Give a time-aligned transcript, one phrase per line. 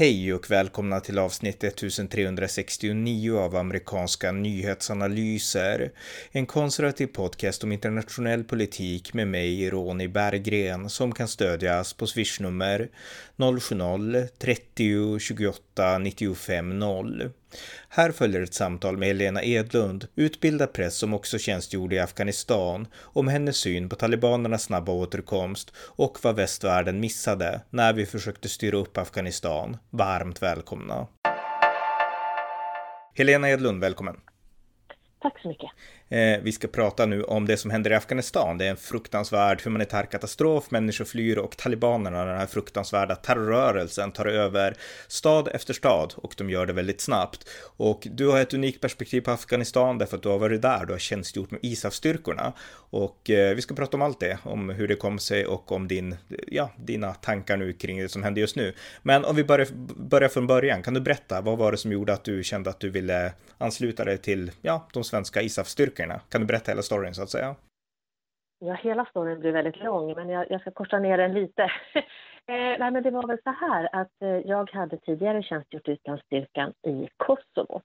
[0.00, 5.92] Hej och välkomna till avsnitt 1369 av amerikanska nyhetsanalyser.
[6.32, 12.88] En konservativ podcast om internationell politik med mig, Ronny Berggren, som kan stödjas på swishnummer
[13.36, 17.30] 070-30 28 95 0.
[17.88, 23.28] Här följer ett samtal med Helena Edlund, utbildad präst som också tjänstgjorde i Afghanistan, om
[23.28, 28.98] hennes syn på talibanernas snabba återkomst och vad västvärlden missade när vi försökte styra upp
[28.98, 29.76] Afghanistan.
[29.90, 31.06] Varmt välkomna!
[33.14, 34.20] Helena Edlund, välkommen!
[35.22, 35.70] Tack så mycket.
[36.12, 38.58] Eh, vi ska prata nu om det som händer i Afghanistan.
[38.58, 44.26] Det är en fruktansvärd humanitär katastrof, människor flyr och talibanerna, den här fruktansvärda terrorrörelsen, tar
[44.26, 44.74] över
[45.08, 47.48] stad efter stad och de gör det väldigt snabbt.
[47.76, 50.92] Och du har ett unikt perspektiv på Afghanistan därför att du har varit där, du
[50.92, 52.52] har tjänstgjort med ISAF-styrkorna.
[52.72, 55.88] Och eh, vi ska prata om allt det, om hur det kom sig och om
[55.88, 56.16] din,
[56.46, 58.74] ja, dina tankar nu kring det som händer just nu.
[59.02, 62.12] Men om vi börjar, börjar från början, kan du berätta, vad var det som gjorde
[62.12, 65.99] att du kände att du ville ansluta dig till, ja, de svenska ISAF-styrkorna?
[66.00, 66.20] Böckerna.
[66.28, 67.56] Kan du berätta hela storyn så att säga?
[68.58, 71.62] Ja, hela storyn blir väldigt lång, men jag, jag ska korta ner den lite.
[72.46, 76.72] eh, nej, men det var väl så här att eh, jag hade tidigare tjänstgjort utlandsstyrkan
[76.86, 77.82] i Kosovo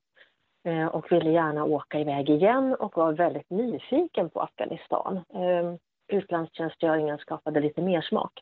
[0.67, 5.17] eh, och ville gärna åka iväg igen och var väldigt nyfiken på Afghanistan.
[5.17, 5.75] Eh,
[6.07, 8.33] utlandstjänstgöringen skapade lite mer smak.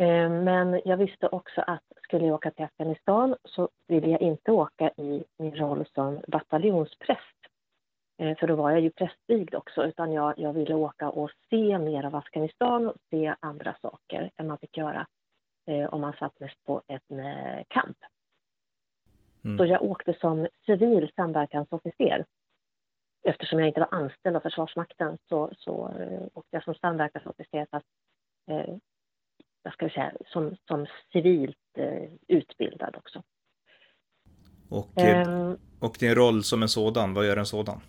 [0.00, 4.52] Eh, men jag visste också att skulle jag åka till Afghanistan så ville jag inte
[4.52, 7.39] åka i min roll som bataljonspräst
[8.20, 12.04] för då var jag ju prästvigd också, utan jag, jag ville åka och se mer
[12.04, 15.06] av Afghanistan och se andra saker än man fick göra
[15.66, 17.96] eh, om man satt mest på en eh, kamp.
[19.44, 19.58] Mm.
[19.58, 22.24] Så jag åkte som civil samverkansofficer.
[23.22, 27.86] Eftersom jag inte var anställd av Försvarsmakten så, så eh, åkte jag som samverkansofficer fast
[28.50, 28.74] eh,
[29.62, 33.22] vad ska säga, som, som civilt eh, utbildad också.
[34.70, 34.90] Och,
[35.26, 37.80] um, och din roll som en sådan, vad gör en sådan?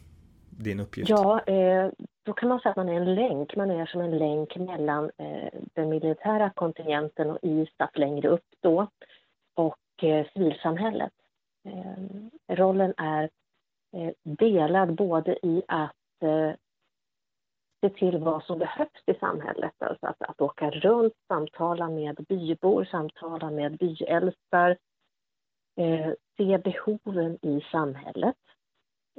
[0.63, 1.09] Din uppgift?
[1.09, 1.89] Ja, eh,
[2.25, 3.55] då kan man säga att man är en länk.
[3.55, 8.88] Man är som en länk mellan eh, den militära kontingenten och ISAF längre upp då
[9.55, 11.13] och eh, civilsamhället.
[11.67, 13.29] Eh, rollen är
[13.97, 16.51] eh, delad både i att eh,
[17.81, 19.73] se till vad som behövs i samhället.
[19.78, 24.78] Alltså att, att åka runt, samtala med bybor, samtala med byäldstar,
[25.79, 28.35] eh, se behoven i samhället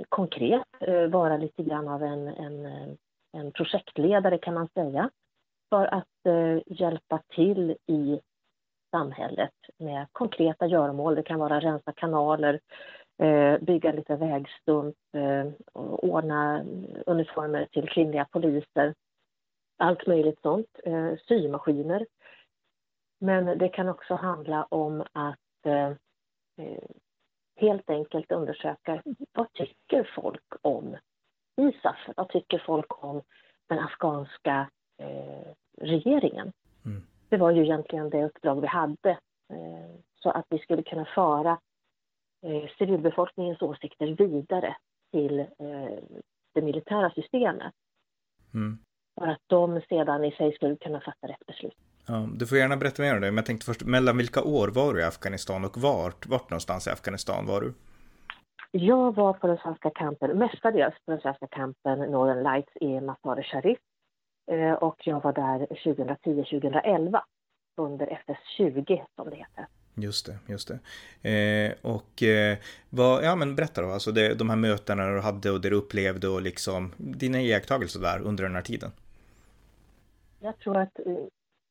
[0.09, 2.89] konkret eh, vara lite grann av en, en, eh,
[3.33, 5.11] en projektledare kan man säga
[5.71, 8.21] för att eh, hjälpa till i
[8.91, 11.15] samhället med konkreta göromål.
[11.15, 12.61] Det kan vara rensa kanaler,
[13.61, 14.97] bygga lite vägstump,
[15.75, 16.65] ordna
[17.07, 18.95] uniformer till kvinnliga poliser.
[19.79, 20.81] Allt möjligt sånt.
[21.29, 22.07] Symaskiner.
[23.21, 25.39] Men det kan också handla om att
[27.57, 29.03] helt enkelt undersöka
[29.33, 30.97] vad tycker folk om
[31.57, 32.09] ISAF?
[32.17, 33.23] Vad tycker folk om
[33.67, 36.53] den afghanska eh, regeringen?
[36.85, 37.03] Mm.
[37.29, 39.11] Det var ju egentligen det uppdrag vi hade
[39.51, 41.59] eh, så att vi skulle kunna föra
[42.43, 44.77] eh, civilbefolkningens åsikter vidare
[45.13, 45.99] till eh,
[46.53, 47.75] det militära systemet.
[48.55, 48.79] Mm.
[49.15, 51.77] För att de sedan i sig skulle kunna fatta rätt beslut.
[52.07, 54.69] Ja, du får gärna berätta mer om det, men jag tänkte först, mellan vilka år
[54.69, 57.75] var du i Afghanistan och vart, vart någonstans i Afghanistan var du?
[58.71, 63.43] Jag var på den svenska kampen, mestadels på den svenska kampen Northern Lights i Mazar-e
[63.43, 63.79] Sharif
[64.51, 67.21] eh, och jag var där 2010-2011
[67.77, 69.67] under FS20 som det heter.
[69.95, 70.71] Just det, just
[71.23, 71.31] det.
[71.31, 72.59] Eh, och eh,
[72.91, 75.77] vad, ja men berätta då, alltså det, de här mötena du hade och det du
[75.77, 78.91] upplevde och liksom dina iakttagelser där under den här tiden.
[80.41, 81.15] Jag tror att eh,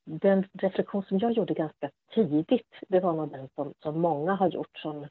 [0.06, 4.50] den reflektion som jag gjorde ganska tidigt, det var nog den som, som många har
[4.50, 5.08] gjort som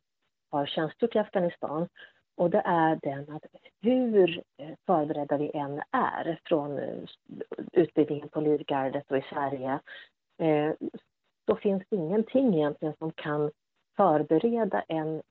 [0.50, 1.88] har tjänstgjort i Afghanistan.
[2.36, 3.44] Och det är den att
[3.80, 7.04] hur eh, förberedda vi än är från eh,
[7.72, 9.80] utbildningen på Livgardet och i Sverige
[10.38, 10.72] eh,
[11.46, 13.50] så finns det ingenting egentligen som kan
[13.96, 15.22] förbereda en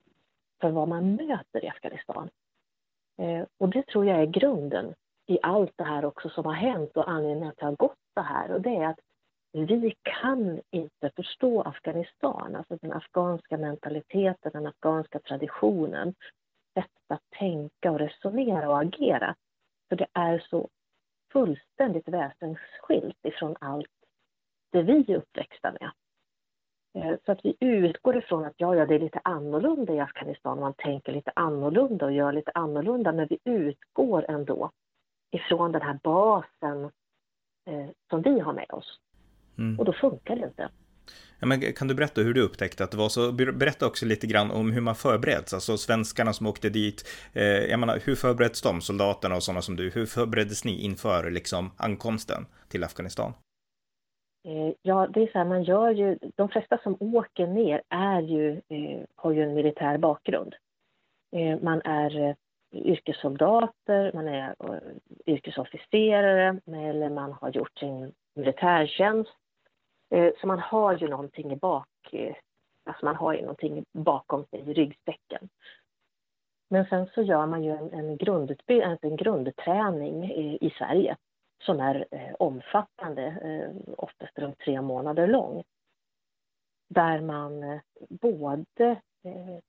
[0.62, 2.30] för vad man möter i Afghanistan.
[3.18, 4.94] Eh, och det tror jag är grunden
[5.28, 7.98] i allt det här också som har hänt och anledningen till att det har gått
[8.14, 8.52] så här.
[8.52, 9.00] Och det är att
[9.52, 16.16] vi kan inte förstå Afghanistan, alltså den afghanska mentaliteten, den afghanska traditionen,
[16.74, 19.36] sättet att tänka och resonera och agera.
[19.90, 20.70] För det är så
[21.32, 23.88] fullständigt väsensskilt ifrån allt
[24.72, 25.92] det vi är uppväxta med.
[26.94, 30.60] Eh, så att vi utgår ifrån att ja, ja, det är lite annorlunda i Afghanistan,
[30.60, 34.72] man tänker lite annorlunda och gör lite annorlunda, men vi utgår ändå
[35.32, 36.84] ifrån den här basen
[37.66, 39.00] eh, som vi har med oss.
[39.60, 39.80] Mm.
[39.80, 40.70] Och då funkar det inte.
[41.40, 43.32] Ja, men kan du berätta hur du upptäckte att det var så?
[43.32, 47.08] Berätta också lite grann om hur man förbereds, alltså svenskarna som åkte dit.
[47.34, 49.90] Eh, jag menar, hur förbereds de, soldaterna och sådana som du?
[49.90, 53.34] Hur förbereddes ni inför liksom ankomsten till Afghanistan?
[54.48, 58.22] Eh, ja, det är så här, man gör ju, de flesta som åker ner är
[58.22, 60.56] ju, eh, har ju en militär bakgrund.
[61.36, 62.36] Eh, man är eh,
[62.74, 69.39] yrkessoldater, man är eh, yrkesofficerare eller man har gjort sin militärtjänst.
[70.10, 72.36] Eh, så man har ju någonting i bak, eh,
[72.86, 75.50] alltså man har ju någonting bakom sig i ryggsäcken.
[76.70, 81.18] Men sen så gör man ju en, en, grundutbildning, alltså en grundträning i, i Sverige
[81.64, 85.64] som är eh, omfattande, eh, oftast runt tre månader lång.
[86.90, 87.80] Där man eh,
[88.10, 88.90] både
[89.24, 89.60] eh,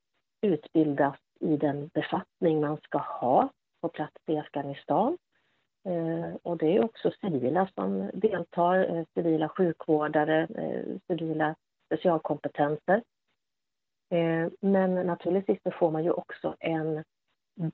[0.40, 3.48] utbildas i den befattning man ska ha
[3.80, 5.18] på plats i Afghanistan.
[5.84, 11.54] Eh, och det är också civila som deltar, eh, civila sjukvårdare, eh, civila
[11.86, 13.02] specialkompetenser.
[14.60, 17.04] Men naturligtvis så får man ju också en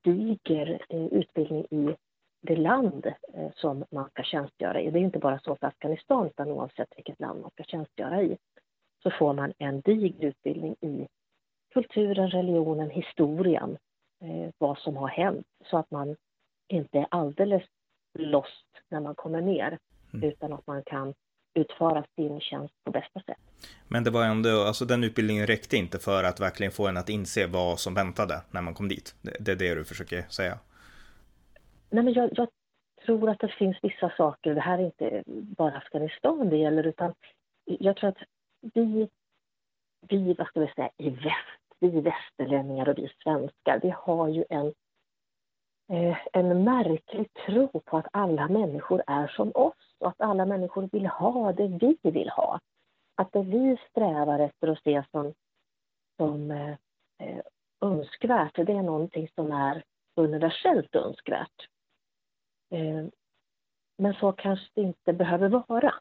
[0.03, 1.97] diger utbildning i
[2.41, 3.13] det land
[3.55, 4.91] som man ska tjänstgöra i.
[4.91, 8.37] Det är inte bara så för Afghanistan, utan oavsett vilket land man ska tjänstgöra i,
[9.03, 11.09] så får man en diger utbildning i
[11.75, 13.79] kulturen, religionen, historien,
[14.59, 16.17] vad som har hänt, så att man
[16.69, 17.63] inte är alldeles
[18.19, 19.79] lost när man kommer ner,
[20.15, 20.29] mm.
[20.29, 21.15] utan att man kan
[21.55, 23.37] utföra sin tjänst på bästa sätt.
[23.89, 27.09] Men det var ändå, alltså den utbildningen räckte inte för att verkligen få en att
[27.09, 29.15] inse vad som väntade när man kom dit.
[29.23, 30.59] Det, det är det du försöker säga?
[31.91, 32.49] Nej, men jag, jag,
[33.07, 37.15] tror att det finns vissa saker, det här är inte bara Afghanistan det gäller, utan
[37.65, 38.23] jag tror att
[38.61, 39.09] vi,
[40.09, 44.45] vi vad ska vi säga, i väst, vi västerlänningar och vi svenskar, vi har ju
[44.51, 44.73] en,
[45.89, 50.89] Eh, en märklig tro på att alla människor är som oss och att alla människor
[50.93, 52.61] vill ha det vi vill ha.
[53.15, 55.35] Att det vi strävar efter att se som,
[56.17, 56.71] som eh,
[57.19, 57.41] eh
[57.81, 59.83] önskvärt, det är någonting som är
[60.17, 61.69] universellt önskvärt.
[62.71, 63.07] Eh,
[63.99, 65.95] men så kanske det inte behöver vara.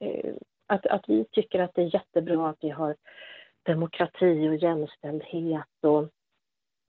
[0.00, 0.34] Eh,
[0.66, 2.96] att, att vi tycker att det är jättebra att vi har
[3.62, 6.08] demokrati och jämställdhet och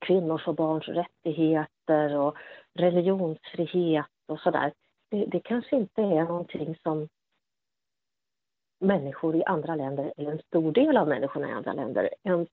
[0.00, 2.36] kvinnors och barns rättigheter och
[2.74, 4.72] religionsfrihet och sådär.
[5.10, 7.08] Det, det kanske inte är någonting som
[8.80, 12.48] människor i andra länder, eller en stor del av människorna i andra länder, ens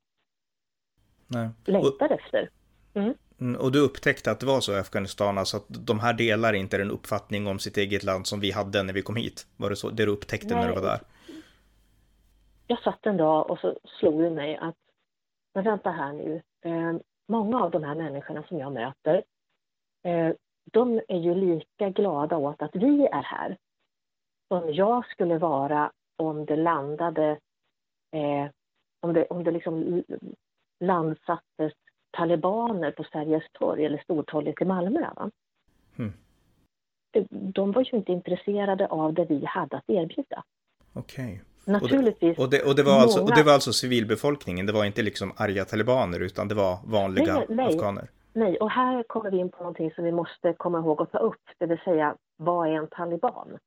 [1.27, 1.49] Nej.
[1.65, 2.49] längtar och, efter.
[2.93, 3.13] Mm.
[3.39, 6.53] Mm, och du upptäckte att det var så i Afghanistan, alltså att de här delar
[6.53, 9.47] inte den uppfattning om sitt eget land som vi hade när vi kom hit?
[9.57, 10.57] Var det så, det du upptäckte Nej.
[10.57, 10.99] när du var där?
[12.67, 14.75] Jag satt en dag och så slog det mig att,
[15.53, 16.93] men vänta här nu, eh,
[17.27, 19.23] många av de här människorna som jag möter,
[20.03, 20.33] eh,
[20.71, 23.57] de är ju lika glada åt att vi är här
[24.47, 27.39] som jag skulle vara om det landade,
[28.11, 28.49] eh,
[28.99, 30.03] om det, om det liksom
[30.79, 31.73] landsattes
[32.11, 35.09] talibaner på Sergels torg eller Stortorget i Malmö.
[35.97, 36.13] Mm.
[37.29, 40.43] De var ju inte intresserade av det vi hade att erbjuda.
[40.93, 41.33] Okej.
[41.33, 41.46] Okay.
[41.67, 42.37] Naturligtvis.
[42.37, 45.33] Och det, och, det, var alltså, och det var alltså civilbefolkningen, det var inte liksom
[45.37, 48.09] arga talibaner utan det var vanliga nej, nej, afghaner?
[48.33, 51.17] Nej, och här kommer vi in på någonting som vi måste komma ihåg att ta
[51.17, 53.57] upp, det vill säga vad är en taliban?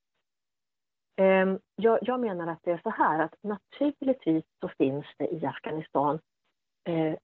[1.17, 5.47] Ehm, jag, jag menar att det är så här att naturligtvis så finns det i
[5.47, 6.19] Afghanistan
[6.89, 7.15] eh,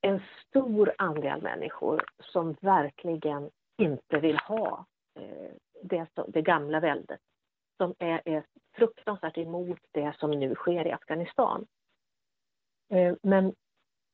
[0.00, 4.86] en stor andel människor som verkligen inte vill ha
[5.20, 5.50] eh,
[5.82, 7.20] det, det gamla väldet.
[7.76, 8.44] Som är, är
[8.78, 11.66] fruktansvärt emot det som nu sker i Afghanistan.
[12.90, 13.54] Eh, men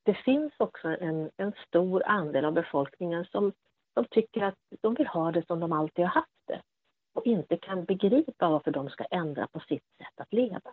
[0.03, 3.53] det finns också en, en stor andel av befolkningen som,
[3.95, 6.63] som tycker att de vill ha det som de alltid har haft det
[7.15, 10.73] och inte kan begripa varför de ska ändra på sitt sätt att leva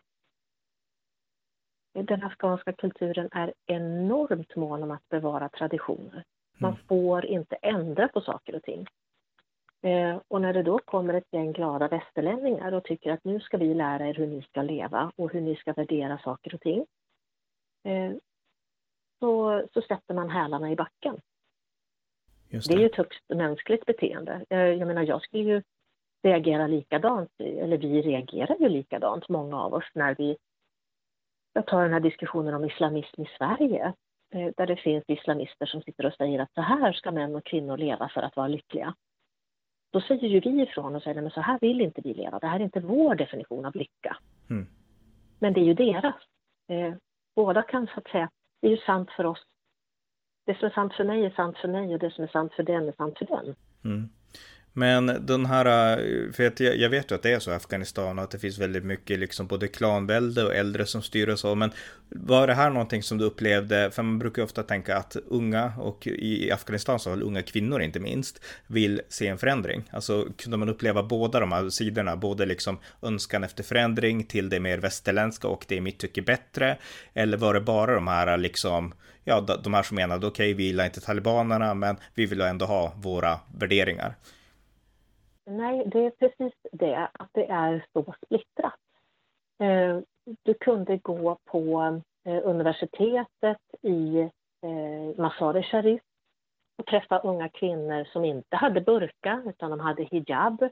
[1.93, 6.23] den afghanska kulturen är enormt mån om att bevara traditioner.
[6.57, 6.83] Man mm.
[6.87, 8.85] får inte ändra på saker och ting.
[9.81, 13.57] Eh, och när det då kommer ett gäng glada västerlänningar och tycker att nu ska
[13.57, 16.85] vi lära er hur ni ska leva och hur ni ska värdera saker och ting.
[17.83, 18.11] Eh,
[19.19, 21.21] så, så sätter man hälarna i backen.
[22.49, 22.67] Det.
[22.67, 22.73] det.
[22.73, 24.45] är ju ett högst mänskligt beteende.
[24.49, 25.63] Eh, jag menar, jag skulle ju
[26.23, 30.37] reagera likadant, eller vi reagerar ju likadant, många av oss, när vi
[31.53, 33.93] jag tar den här diskussionen om islamism i Sverige,
[34.33, 37.45] eh, där det finns islamister som sitter och säger att så här ska män och
[37.45, 38.95] kvinnor leva för att vara lyckliga.
[39.91, 42.47] Då säger ju vi ifrån och säger att så här vill inte vi leva, det
[42.47, 44.17] här är inte vår definition av lycka.
[44.49, 44.67] Mm.
[45.39, 46.15] Men det är ju deras.
[46.67, 46.93] Eh,
[47.35, 48.29] båda kan så att säga,
[48.61, 49.43] det är ju sant för oss.
[50.45, 52.53] Det som är sant för mig är sant för mig och det som är sant
[52.53, 53.55] för den är sant för den.
[53.83, 54.09] Mm.
[54.73, 58.23] Men den här, eh, för jag, vet ju att det är så i Afghanistan och
[58.23, 61.55] att det finns väldigt mycket liksom både klanvälde och äldre som styr och så.
[61.55, 61.71] Men
[62.09, 65.73] var det här någonting som du upplevde, för man brukar ju ofta tänka att unga
[65.77, 69.83] och i Afghanistan så har unga kvinnor inte minst vill se en förändring.
[69.91, 74.59] Alltså kunde man uppleva båda de här sidorna, både liksom önskan efter förändring till det
[74.59, 76.77] mer västerländska och det i mitt tycke bättre.
[77.13, 80.63] Eller var det bara de här liksom ja, de här som menade okej, okay, vi
[80.63, 84.15] gillar inte talibanerna, men vi vill ändå ha våra värderingar.
[85.45, 88.79] Nej, det är precis det, att det är så splittrat.
[89.59, 89.99] Eh,
[90.43, 91.81] du kunde gå på
[92.25, 94.19] eh, universitetet i
[94.61, 96.01] eh, Mazar-e Sharif
[96.77, 100.69] och träffa unga kvinnor som inte hade burka, utan de hade hijab.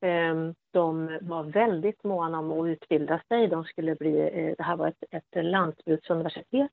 [0.00, 3.48] Ehm, de var väldigt måna om att utbilda sig.
[3.48, 6.72] De skulle bli, eh, det här var ett, ett lantbruksuniversitet.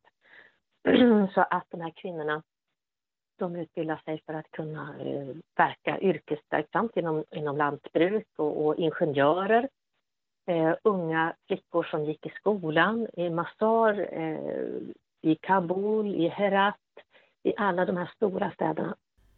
[1.33, 2.43] Så att de här kvinnorna
[3.37, 9.69] de utbildar sig för att kunna eh, verka yrkesverksamt inom, inom lantbruk och, och ingenjörer.
[10.47, 14.81] Eh, unga flickor som gick i skolan i Mazar, eh,
[15.21, 16.75] i Kabul, i Herat,
[17.43, 18.95] i alla de här stora städerna.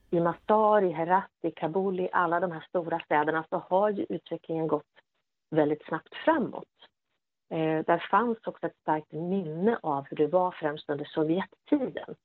[0.10, 4.06] I Mazar, i Herat, i Kabul, i alla de här stora städerna så har ju
[4.10, 4.84] utvecklingen gått
[5.50, 6.68] väldigt snabbt framåt.
[7.50, 12.16] Eh, där fanns också ett starkt minne av hur det var främst under Sovjettiden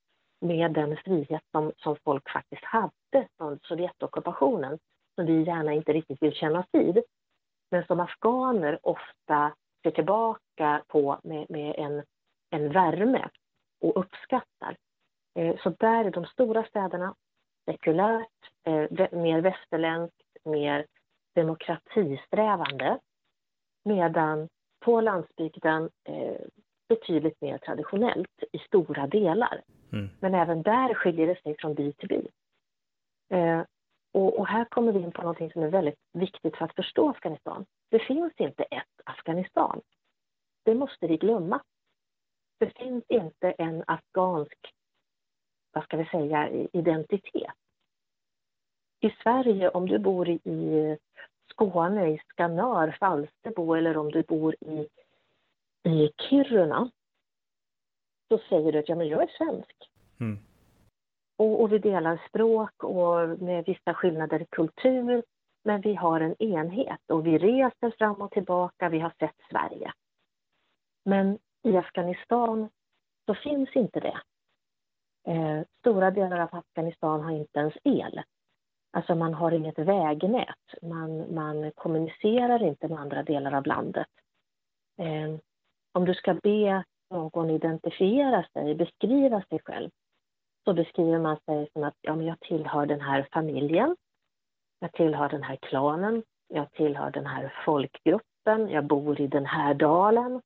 [0.43, 4.79] med den frihet som, som folk faktiskt hade från Sovjetockupationen
[5.15, 7.03] som vi gärna inte riktigt vill kännas vid.
[7.71, 12.03] Men som afghaner ofta ser tillbaka på med, med en,
[12.49, 13.29] en värme
[13.81, 14.77] och uppskattar.
[15.39, 17.15] Eh, så där är de stora städerna
[17.65, 18.27] sekulärt,
[18.63, 20.85] eh, mer västerländskt, mer
[21.35, 22.99] demokratisträvande.
[23.85, 26.41] Medan på landsbygden eh,
[26.89, 29.61] betydligt mer traditionellt i stora delar.
[29.93, 30.09] Mm.
[30.19, 32.27] Men även där skiljer det sig från by till by.
[33.29, 33.61] Eh,
[34.11, 37.09] och, och, här kommer vi in på något som är väldigt viktigt för att förstå
[37.09, 37.65] Afghanistan.
[37.89, 39.81] Det finns inte ett Afghanistan.
[40.63, 41.61] Det måste vi glömma.
[42.59, 44.73] Det finns inte en afghansk,
[45.71, 47.51] vad ska vi säga, identitet.
[48.99, 50.97] I Sverige, om du bor i
[51.49, 54.87] Skåne, i Skanör, Falsterbo eller om du bor i,
[55.89, 56.91] i Kiruna
[58.33, 59.89] så säger du att ja, men jag är svensk.
[60.19, 60.39] Mm.
[61.37, 65.23] Och, och, vi delar språk och med vissa skillnader i kultur.
[65.63, 68.89] Men vi har en enhet och vi reser fram och tillbaka.
[68.89, 69.93] Vi har sett Sverige.
[71.05, 72.69] Men i Afghanistan
[73.25, 74.21] så finns inte det.
[75.31, 78.21] Eh, stora delar av Afghanistan har inte ens el.
[78.91, 80.81] Alltså man har inget vägnät.
[80.81, 84.09] Man, man kommunicerar inte med andra delar av landet.
[84.97, 85.39] Eh,
[85.91, 89.89] om du ska be någon identifiera sig, beskriva sig själv,
[90.65, 93.95] så beskriver man sig som att ja, men jag tillhör den här familjen,
[94.79, 99.73] jag tillhör den här klanen, jag tillhör den här folkgruppen, jag bor i den här
[99.73, 100.41] dalen.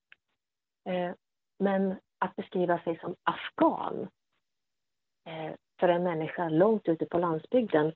[0.85, 1.11] Eh,
[1.59, 4.07] men att beskriva sig som afghan
[5.25, 7.93] eh, för en människa långt ute på landsbygden,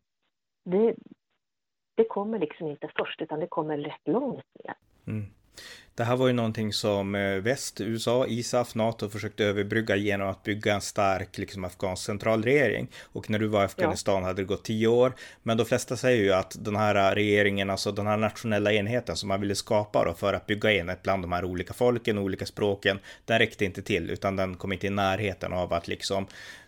[0.65, 0.95] det,
[1.95, 4.75] det kommer liksom inte först, utan det kommer rätt långt ner.
[5.07, 5.33] Mm.
[5.95, 10.43] Det här var ju någonting som eh, väst, USA, ISAF, NATO försökte överbrygga genom att
[10.43, 12.87] bygga en stark liksom, afghansk centralregering.
[13.13, 14.27] Och när du var i Afghanistan ja.
[14.27, 15.13] hade det gått tio år.
[15.43, 19.27] Men de flesta säger ju att den här regeringen, alltså den här nationella enheten som
[19.27, 22.99] man ville skapa då för att bygga enhet bland de här olika folken, olika språken,
[23.25, 26.27] den räckte inte till, utan den kom inte i närheten av att liksom,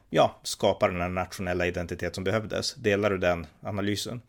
[0.10, 2.76] ja, skapa den här nationella identitet som behövdes.
[2.76, 4.22] Delar du den analysen?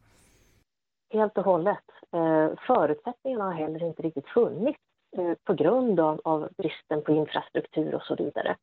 [1.14, 1.93] Helt och hållet.
[2.14, 4.80] Eh, förutsättningarna har heller inte riktigt funnits
[5.16, 8.56] eh, på grund av, av, bristen på infrastruktur och så vidare.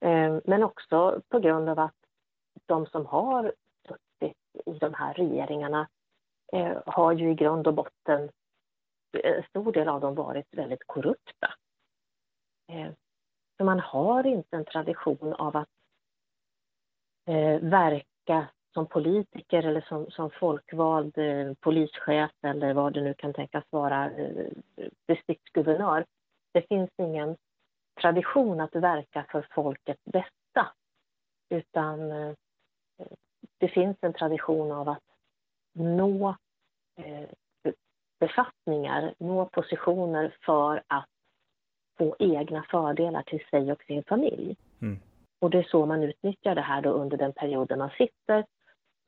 [0.00, 1.94] Eh, men också på grund av att
[2.66, 3.52] de som har
[3.88, 5.88] suttit i de här regeringarna
[6.86, 8.30] har ju i grund och botten,
[9.22, 11.54] en stor del av dem varit väldigt korrupta.
[13.56, 15.68] Så man har inte en tradition av att
[17.60, 23.64] verka som politiker eller som, som folkvald eh, polischef eller vad det nu kan tänkas
[23.70, 24.46] vara, eh,
[25.06, 26.04] distriktsguvernör.
[26.52, 27.36] Det finns ingen
[28.00, 30.72] tradition att verka för folkets bästa.
[31.48, 32.32] Utan eh,
[33.58, 35.04] det finns en tradition av att
[35.72, 36.36] nå
[36.96, 37.28] eh,
[38.20, 41.08] befattningar, nå positioner för att
[41.98, 44.56] få egna fördelar till sig och sin familj.
[44.80, 44.98] Mm.
[45.38, 48.44] Och det är så man utnyttjar det här då under den perioden man sitter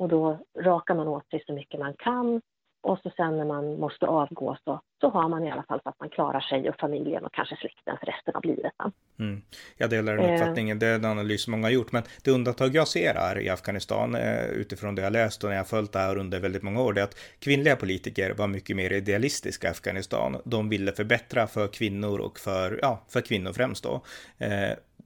[0.01, 2.41] och då rakar man åt sig så mycket man kan
[2.83, 5.89] Och så sen när man måste avgå så, så har man i alla fall så
[5.89, 8.73] att man klarar sig och familjen och kanske släkten för resten av livet.
[9.19, 9.43] Mm.
[9.77, 11.93] Jag delar den uppfattningen, det är en analys många har gjort.
[11.93, 15.57] Men det undantag jag ser här i Afghanistan eh, utifrån det jag läst och när
[15.57, 18.77] jag följt det här under väldigt många år, det är att kvinnliga politiker var mycket
[18.77, 20.37] mer idealistiska i Afghanistan.
[20.45, 24.03] De ville förbättra för kvinnor och för, ja, för kvinnor främst då.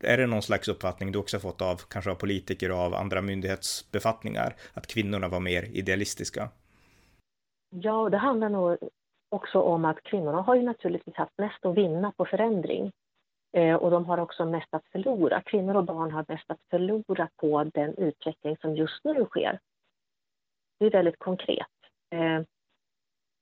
[0.01, 3.23] Är det någon slags uppfattning du också fått av kanske av politiker och av andra
[3.23, 6.49] myndighetsbefattningar, att kvinnorna var mer idealistiska?
[7.71, 8.79] Ja, det handlar nog
[9.29, 12.93] också om att kvinnorna har ju naturligtvis haft mest att vinna på förändring.
[13.53, 15.43] Eh, och de har också mest att förlora.
[15.43, 19.59] Kvinnor och barn har mest att förlora på den utveckling som just nu sker.
[20.79, 21.67] Det är väldigt konkret.
[22.11, 22.43] Eh,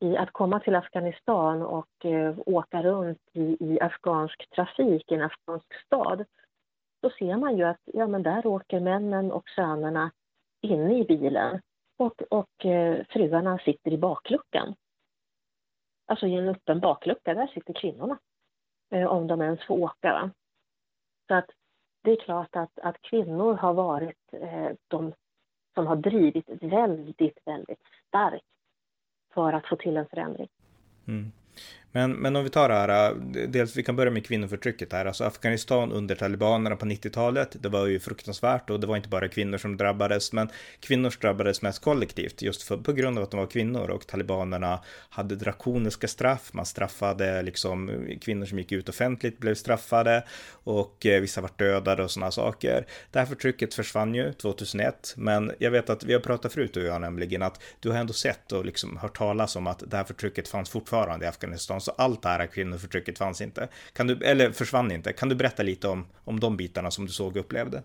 [0.00, 5.22] I att komma till Afghanistan och eh, åka runt i, i afghansk trafik i en
[5.22, 6.24] afghansk stad
[7.02, 10.10] så ser man ju att ja, men där åker männen och sönerna
[10.60, 11.60] inne i bilen
[11.96, 14.74] och, och eh, fruarna sitter i bakluckan.
[16.06, 18.18] Alltså i en öppen baklucka, där sitter kvinnorna.
[18.90, 20.12] Eh, om de ens får åka.
[20.12, 20.30] Va?
[21.28, 21.50] Så att
[22.02, 25.12] det är klart att, att kvinnor har varit eh, de
[25.74, 28.44] som har drivit väldigt, väldigt starkt
[29.34, 30.48] för att få till en förändring.
[31.08, 31.32] Mm.
[31.92, 33.16] Men, men om vi tar det här, eh,
[33.48, 37.86] dels vi kan börja med kvinnoförtrycket här, alltså Afghanistan under talibanerna på 90-talet, det var
[37.86, 40.48] ju fruktansvärt och det var inte bara kvinnor som drabbades, men
[40.80, 44.80] kvinnor drabbades mest kollektivt just för, på grund av att de var kvinnor och talibanerna
[45.08, 50.24] hade drakoniska straff, man straffade liksom eh, kvinnor som gick ut offentligt blev straffade
[50.64, 52.86] och eh, vissa var dödade och sådana saker.
[53.10, 56.80] Det här förtrycket försvann ju 2001, men jag vet att vi har pratat förut du
[56.80, 59.96] och jag nämligen att du har ändå sett och liksom hört talas om att det
[59.96, 63.68] här förtrycket fanns fortfarande i Afghanistan så allt det här kvinnoförtrycket fanns inte.
[63.92, 65.12] Kan du, eller försvann inte.
[65.12, 67.82] Kan du berätta lite om, om de bitarna som du såg och upplevde?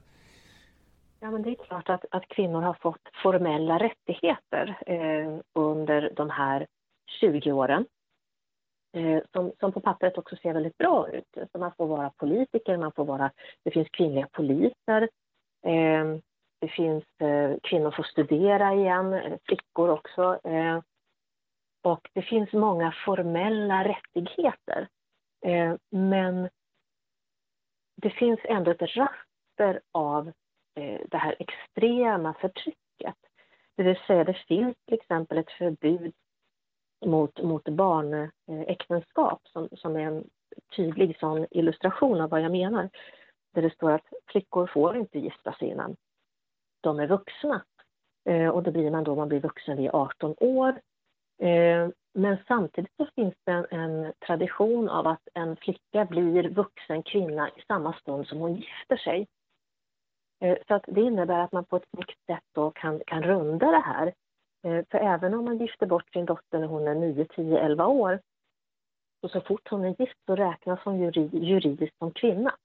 [1.19, 6.29] Ja, men det är klart att, att kvinnor har fått formella rättigheter eh, under de
[6.29, 6.67] här
[7.19, 7.85] 20 åren.
[8.97, 11.37] Eh, som, som på pappret också ser väldigt bra ut.
[11.51, 13.31] Så man får vara politiker, man får vara,
[13.63, 15.09] det finns kvinnliga poliser.
[15.65, 16.17] Eh,
[16.61, 20.39] det finns, eh, kvinnor får studera igen, eh, flickor också.
[20.43, 20.79] Eh,
[21.88, 24.88] och det finns många formella rättigheter.
[25.46, 26.50] Eh, men
[28.02, 30.28] det finns ändå ett raster av
[30.76, 33.15] eh, det här extrema förtrycket.
[33.76, 36.13] Det vill säga, det finns till exempel ett förbud
[37.06, 40.30] mot, mot barnäktenskap som, som är en
[40.76, 42.89] tydlig sån illustration av vad jag menar.
[43.54, 45.95] Där det står att flickor får inte gifta sig innan
[46.82, 47.65] de är vuxna.
[48.30, 50.82] Eh, och då blir man då man blir vuxen vid 18 år
[51.38, 57.50] Eh, men samtidigt så finns det en, tradition av att en flicka blir vuxen kvinna
[57.50, 59.28] i samma stund som hon gifter sig.
[60.39, 63.71] Eh, så att det innebär att man på ett snyggt sätt då kan, kan runda
[63.71, 64.13] det här.
[64.63, 67.88] Eh, för även om man gifter bort sin dotter när hon är 9, 10, 11
[67.88, 68.21] år
[69.21, 71.00] och så fort hon är gift så räknas hon
[71.32, 72.56] juridiskt som kvinna.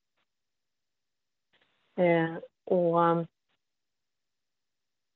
[2.64, 3.26] Och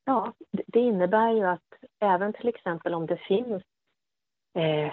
[0.08, 3.62] Ja, det innebär ju att även till exempel om det finns
[4.54, 4.92] eh,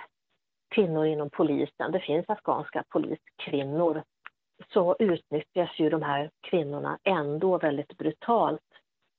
[0.75, 4.03] kvinnor inom polisen, det finns afghanska poliskvinnor,
[4.73, 8.61] så utnyttjas ju de här kvinnorna ändå väldigt brutalt.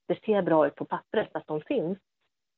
[0.08, 1.98] Det ser bra ut på pappret att de finns,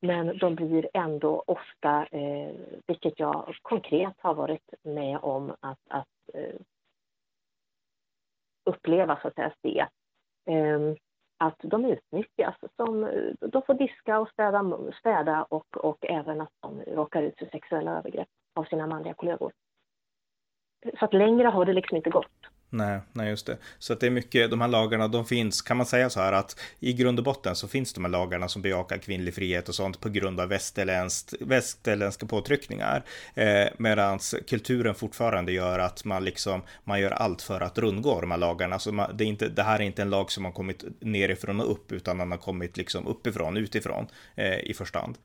[0.01, 2.55] men de blir ändå ofta, eh,
[2.87, 6.55] vilket jag konkret har varit med om att, att eh,
[8.65, 9.87] uppleva, så att säga, se.
[10.53, 10.95] Eh,
[11.39, 12.55] att de utnyttjas.
[12.77, 17.39] Som, eh, de får diska och städa, städa och, och även att de råkar ut
[17.39, 19.53] för sexuella övergrepp av sina manliga kollegor.
[20.99, 22.56] Så att längre har det liksom inte gått.
[22.71, 23.57] Nej, nej just det.
[23.79, 26.33] Så att det är mycket, de här lagarna, de finns, kan man säga så här
[26.33, 29.75] att i grund och botten så finns de här lagarna som bejakar kvinnlig frihet och
[29.75, 30.49] sånt på grund av
[31.41, 33.05] västerländska påtryckningar.
[33.35, 38.31] Eh, Medan kulturen fortfarande gör att man liksom, man gör allt för att rundgå de
[38.31, 38.79] här lagarna.
[38.79, 41.61] Så man, det, är inte, det här är inte en lag som har kommit nerifrån
[41.61, 45.19] och upp, utan den har kommit liksom uppifrån, utifrån eh, i första hand.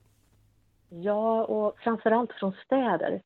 [0.90, 3.22] Ja, och framförallt från städer.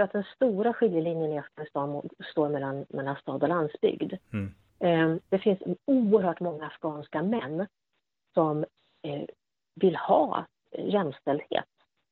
[0.00, 4.14] Att den stora skiljelinjen i Afghanistan står mellan, mellan stad och landsbygd.
[4.32, 4.54] Mm.
[4.80, 7.66] Ehm, det finns oerhört många afghanska män
[8.34, 8.64] som
[9.02, 9.24] eh,
[9.74, 10.46] vill ha
[10.78, 11.64] jämställdhet.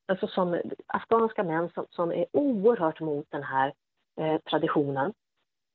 [0.07, 3.73] Alltså som afghanska män som, som är oerhört mot den här
[4.21, 5.13] eh, traditionen.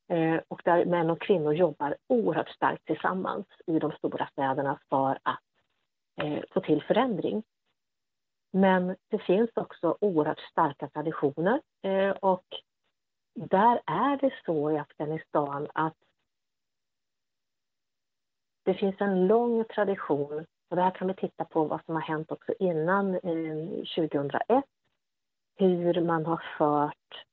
[0.09, 5.19] Eh, och där män och kvinnor jobbar oerhört starkt tillsammans i de stora städerna för
[5.23, 5.41] att
[6.21, 7.43] eh, få till förändring.
[8.55, 12.45] Men det finns också oerhört starka traditioner eh, och
[13.35, 15.97] där är det så i Afghanistan att
[18.65, 22.31] det finns en lång tradition och där kan vi titta på vad som har hänt
[22.31, 24.65] också innan eh, 2001
[25.55, 27.25] hur man har fört,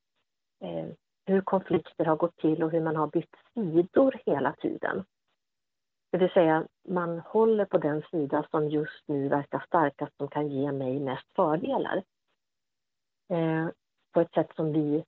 [0.61, 0.87] eh,
[1.25, 5.05] hur konflikter har gått till och hur man har bytt sidor hela tiden.
[6.11, 10.47] Det vill säga, man håller på den sida som just nu verkar starkast, som kan
[10.47, 12.03] ge mig mest fördelar.
[13.29, 13.67] Eh,
[14.13, 15.03] på ett sätt som vi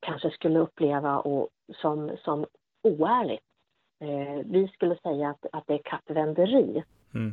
[0.00, 2.46] kanske skulle uppleva och som, som
[2.82, 3.44] oärligt.
[4.00, 6.84] Eh, vi skulle säga att, att det är kattvänderi.
[7.14, 7.32] Mm.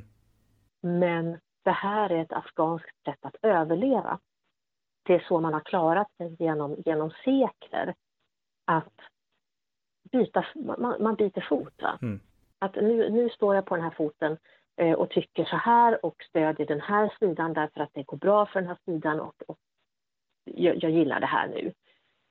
[0.81, 4.19] Men det här är ett afghanskt sätt att överleva.
[5.03, 7.95] Det är så man har klarat sig genom, genom sekler.
[8.65, 8.93] Att
[10.11, 11.81] byta, man, man byter fot.
[12.01, 12.19] Mm.
[12.59, 14.37] Att nu, nu står jag på den här foten
[14.77, 18.45] eh, och tycker så här och stödjer den här sidan därför att det går bra
[18.45, 19.57] för den här sidan och, och
[20.43, 21.73] jag, jag, gillar det här nu.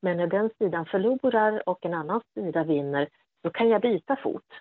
[0.02, 3.08] Men när den sidan förlorar och en annan sida vinner,
[3.42, 4.52] då kan jag byta fot.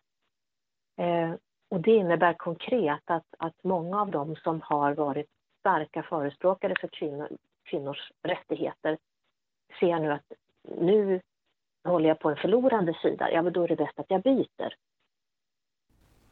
[0.97, 1.34] Eh,
[1.69, 6.88] och det innebär konkret att, att många av dem som har varit starka förespråkare för
[6.88, 7.30] kvinnor,
[7.63, 8.97] kvinnors rättigheter
[9.80, 10.32] ser nu att
[10.63, 11.21] nu
[11.84, 14.75] håller jag på en förlorande sida, ja men då är det bäst att jag byter.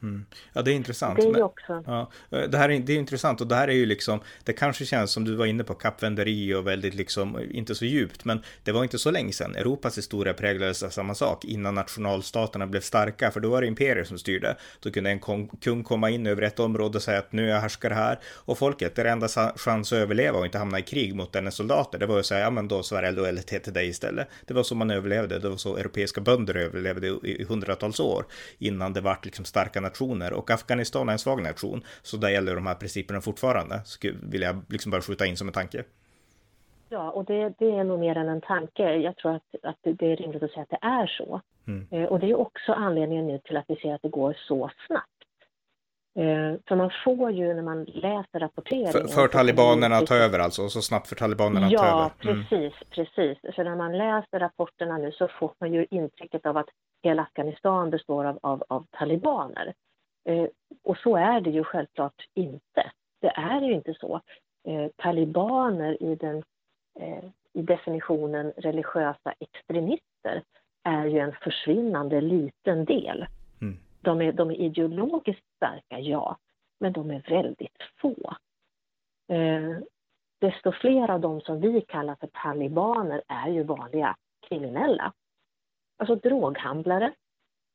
[0.03, 0.25] Mm.
[0.53, 1.15] Ja, det är intressant.
[1.15, 1.83] Det är ju också.
[1.87, 4.85] Ja, det här är, det är intressant och det här är ju liksom, det kanske
[4.85, 8.71] känns som du var inne på kappvänderi och väldigt liksom, inte så djupt, men det
[8.71, 9.55] var inte så länge sedan.
[9.55, 14.03] Europas historia präglades av samma sak innan nationalstaterna blev starka, för då var det imperier
[14.03, 14.55] som styrde.
[14.79, 15.19] Då kunde en
[15.61, 18.57] kung komma in över ett område och säga att nu är jag härskare här och
[18.57, 22.05] folket, det enda chans att överleva och inte hamna i krig mot denna soldater, det
[22.05, 24.27] var att säga, ja men då jag lojalitet till dig istället.
[24.45, 28.25] Det var så man överlevde, det var så europeiska bönder överlevde i hundratals år
[28.59, 31.83] innan det vart liksom starka nationer och Afghanistan är en svag nation.
[32.01, 33.81] Så där gäller de här principerna fortfarande,
[34.31, 35.83] vill jag liksom bara skjuta in som en tanke.
[36.89, 38.95] Ja, och det, det är nog mer än en tanke.
[38.95, 41.41] Jag tror att, att det är rimligt att säga att det är så.
[41.67, 41.87] Mm.
[41.91, 44.71] Eh, och det är också anledningen nu till att vi ser att det går så
[44.87, 45.09] snabbt.
[46.15, 48.91] Eh, för man får ju när man läser rapportering...
[48.91, 52.11] För, för talibanerna att ta över alltså, så snabbt för talibanerna ja, att ta över?
[52.21, 52.45] Ja, mm.
[52.49, 53.55] precis, precis.
[53.55, 56.69] För när man läser rapporterna nu så får man ju intrycket av att
[57.03, 59.73] hela Afghanistan består av, av, av talibaner.
[60.25, 60.47] Eh,
[60.83, 62.91] och så är det ju självklart inte.
[63.21, 64.21] Det är ju inte så.
[64.67, 66.43] Eh, talibaner i, den,
[66.99, 70.43] eh, i definitionen religiösa extremister
[70.83, 73.25] är ju en försvinnande liten del.
[73.61, 73.77] Mm.
[74.01, 76.37] De, är, de är ideologiskt starka, ja,
[76.79, 78.35] men de är väldigt få.
[79.27, 79.77] Eh,
[80.39, 84.15] desto fler av dem som vi kallar för talibaner är ju vanliga
[84.49, 85.13] kriminella.
[85.97, 87.13] Alltså droghandlare,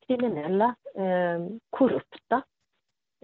[0.09, 2.43] kriminella, eh, korrupta.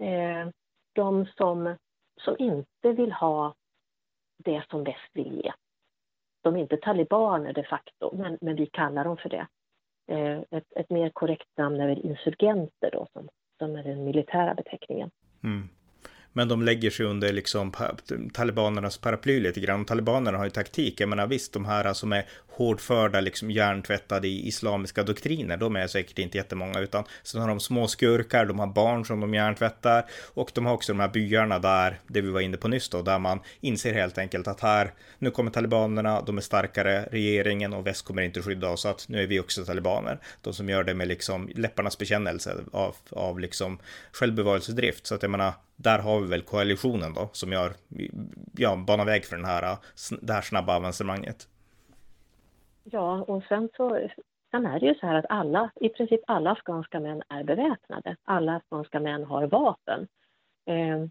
[0.01, 0.49] Eh,
[0.93, 1.75] de som,
[2.21, 3.55] som inte vill ha
[4.43, 5.53] det som väst vill ge.
[6.41, 9.47] De är inte talibaner de facto, men, men vi kallar dem för det.
[10.07, 14.53] Eh, ett, ett, mer korrekt namn är väl insurgenter då, som, som är den militära
[14.53, 15.11] beteckningen.
[15.43, 15.69] Mm.
[16.37, 17.73] Men de lägger sig under liksom
[18.33, 19.85] talibanernas paraply lite grann.
[19.85, 20.99] Talibanerna har ju taktik.
[21.01, 25.87] Jag menar visst, de här som är hårdförda, liksom hjärntvättade i islamiska doktriner, de är
[25.87, 30.05] säkert inte jättemånga, utan sen har de små skurkar, de har barn som de hjärntvättar
[30.33, 33.01] och de har också de här byarna där, det vi var inne på nyss då,
[33.01, 37.87] där man inser helt enkelt att här, nu kommer talibanerna, de är starkare, regeringen och
[37.87, 40.19] väst kommer inte skydda oss, så att nu är vi också talibaner.
[40.41, 43.79] De som gör det med liksom läpparnas bekännelse av, av liksom
[44.11, 47.71] självbevarelsedrift, så att jag menar, där har vi väl koalitionen då som gör,
[48.57, 49.77] ja, banar väg för den här,
[50.21, 51.47] det här snabba avancemanget.
[52.83, 54.07] Ja, och sen så
[54.51, 58.15] sen är det ju så här att alla, i princip alla afghanska män är beväpnade.
[58.23, 60.07] Alla afghanska män har vapen.
[60.65, 61.05] Eh,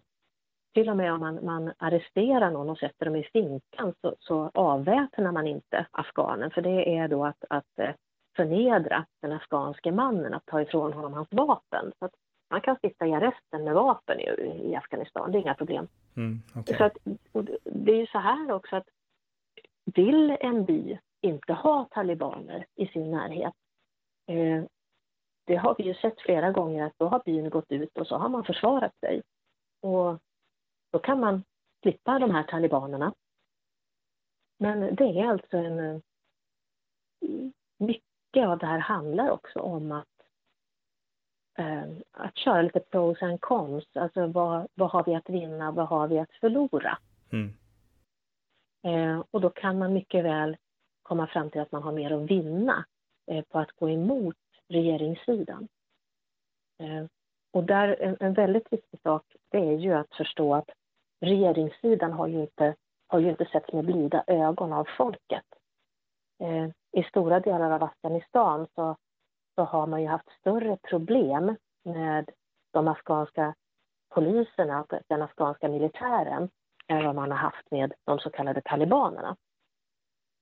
[0.73, 4.51] till och med om man, man arresterar någon och sätter dem i finkan så, så
[4.53, 7.89] avväpnar man inte afghanen för det är då att, att eh,
[8.35, 11.91] förnedra den afghanske mannen, att ta ifrån honom hans vapen.
[11.99, 12.09] Så
[12.55, 14.23] man kan sitta i arresten med vapen i,
[14.71, 15.87] i Afghanistan, det är inga problem.
[16.15, 16.77] Mm, okay.
[16.77, 16.97] så att,
[17.63, 18.87] det är ju så här också att
[19.85, 23.53] vill en by inte ha talibaner i sin närhet.
[24.27, 24.63] Eh,
[25.45, 28.17] det har vi ju sett flera gånger att då har byn gått ut och så
[28.17, 29.21] har man försvarat sig.
[29.81, 30.19] Och
[30.91, 31.43] då kan man
[31.81, 33.13] slippa de här talibanerna.
[34.59, 35.79] Men det är alltså en...
[35.79, 36.01] Eh,
[37.77, 40.14] mycket av det här handlar också om att,
[42.11, 43.85] att köra lite pros and cons.
[43.93, 46.97] Alltså vad, vad har vi att vinna, vad har vi att förlora?
[47.31, 47.53] Mm.
[49.31, 50.57] och då kan man mycket väl
[51.05, 52.85] komma fram till att man har mer att vinna
[53.31, 54.35] eh, på att gå emot
[54.67, 55.67] regeringssidan.
[56.79, 57.05] Eh,
[57.51, 60.69] och där, en, en, väldigt viktig sak det är ju att förstå att
[61.21, 62.75] regeringssidan har ju inte,
[63.07, 65.45] har ju inte setts med blida ögon av folket.
[66.39, 68.95] Eh, I stora delar av Afghanistan så,
[69.55, 72.29] så har man ju haft större problem med
[72.71, 73.55] de afghanska
[74.09, 76.49] poliserna och den afghanska militären
[76.87, 79.35] än vad man har haft med de så kallade talibanerna.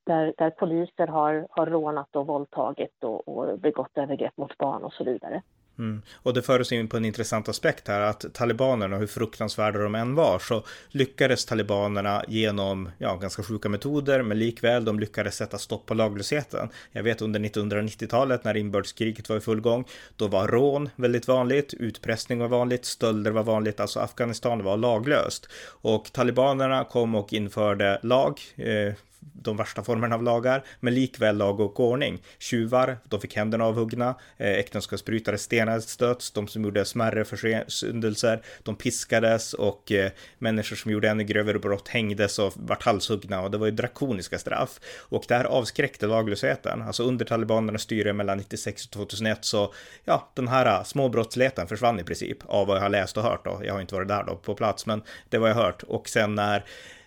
[0.05, 4.93] där, där poliser har, har rånat och våldtagit och, och begått övergrepp mot barn och
[4.93, 5.41] så vidare.
[5.79, 6.01] Mm.
[6.13, 9.95] Och det för oss in på en intressant aspekt här, att talibanerna, hur fruktansvärda de
[9.95, 15.57] än var, så lyckades talibanerna genom ja, ganska sjuka metoder, men likväl de lyckades sätta
[15.57, 16.69] stopp på laglösheten.
[16.91, 21.73] Jag vet under 1990-talet när inbördeskriget var i full gång, då var rån väldigt vanligt,
[21.73, 25.49] utpressning var vanligt, stölder var vanligt, alltså Afghanistan var laglöst.
[25.65, 28.93] Och talibanerna kom och införde lag, eh,
[29.33, 32.21] de värsta formerna av lagar, men likväl lag och ordning.
[32.39, 38.75] Tjuvar, de fick händerna avhuggna, eh, äktenskapsbrytare stenades, stöts, de som gjorde smärre försyndelser, de
[38.75, 43.57] piskades och eh, människor som gjorde ännu grövre brott hängdes och vart halshuggna och det
[43.57, 44.79] var ju drakoniska straff.
[44.99, 49.73] Och det här avskräckte laglösheten, alltså under talibanernas styre mellan 96 och 2001 så,
[50.05, 53.45] ja, den här eh, småbrottsligheten försvann i princip av vad jag har läst och hört
[53.45, 53.61] då.
[53.63, 55.83] Jag har inte varit där då på plats, men det var jag hört.
[55.83, 56.63] Och sen när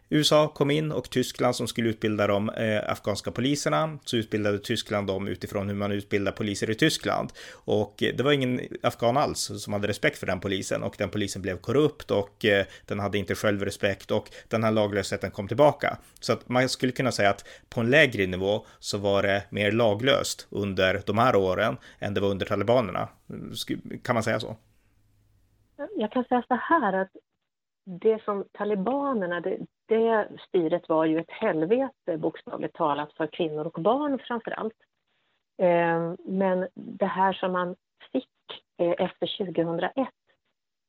[0.09, 5.07] USA kom in och Tyskland som skulle utbilda de eh, afghanska poliserna så utbildade Tyskland
[5.07, 7.33] dem utifrån hur man utbildar poliser i Tyskland.
[7.64, 11.11] Och eh, det var ingen afghan alls som hade respekt för den polisen och den
[11.11, 15.99] polisen blev korrupt och eh, den hade inte självrespekt och den här laglösheten kom tillbaka.
[16.21, 19.73] Så att man skulle kunna säga att på en lägre nivå så var det mer
[19.73, 23.09] laglöst under de här åren än det var under talibanerna.
[24.03, 24.57] Kan man säga så?
[25.97, 27.11] Jag kan säga så här att
[27.87, 33.83] det som talibanerna, det, det styret var ju ett helvete bokstavligt talat för kvinnor och
[33.83, 34.75] barn framför allt.
[35.59, 37.77] Eh, men det här som man
[38.12, 38.29] fick
[38.79, 40.09] eh, efter 2001,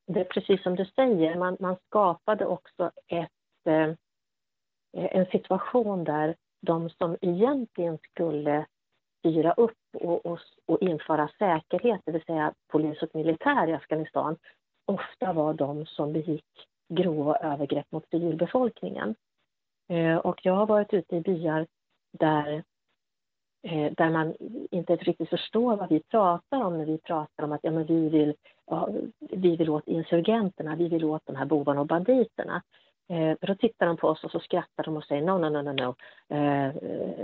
[0.07, 3.93] det är precis som du säger, man, man skapade också ett, eh,
[4.93, 8.65] en situation där de som egentligen skulle
[9.19, 14.37] styra upp och, och, och införa säkerhet, det vill säga polis och militär i Afghanistan,
[14.85, 19.15] ofta var de som begick grova övergrepp mot civilbefolkningen.
[19.89, 21.67] Eh, och jag har varit ute i byar
[22.11, 22.63] där,
[23.63, 24.35] eh, där man
[24.71, 28.09] inte riktigt förstår vad vi pratar om när vi pratar om att ja, men vi,
[28.09, 28.33] vill,
[28.65, 32.61] ja, vi vill åt insurgenterna, vi vill åt de här bovarna och banditerna.
[33.09, 35.61] Eh, då tittar de på oss och så skrattar de och säger no, no, no,
[35.61, 35.95] no, no.
[36.35, 36.71] Eh,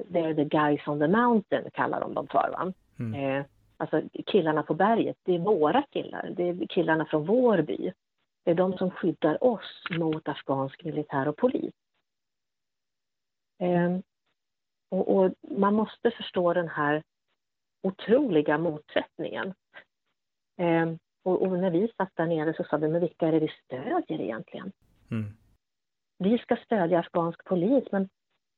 [0.10, 2.49] they're the guys on the mountain, kallar de dem för.
[2.52, 2.73] Va?
[2.99, 3.39] Mm.
[3.39, 3.45] Eh,
[3.78, 7.91] alltså killarna på berget, det är våra killar, det är killarna från vår by.
[8.44, 11.74] Det är de som skyddar oss mot afghansk militär och polis.
[13.60, 14.00] Eh,
[14.90, 17.04] och, och, man måste förstå den här
[17.84, 19.54] otroliga motsättningen.
[20.58, 23.40] Eh, och, och, när vi satt där nere så sa vi, men vilka är det
[23.40, 24.72] vi stödjer egentligen?
[25.12, 25.32] Mm.
[26.18, 28.10] Vi ska stödja afghansk polis, men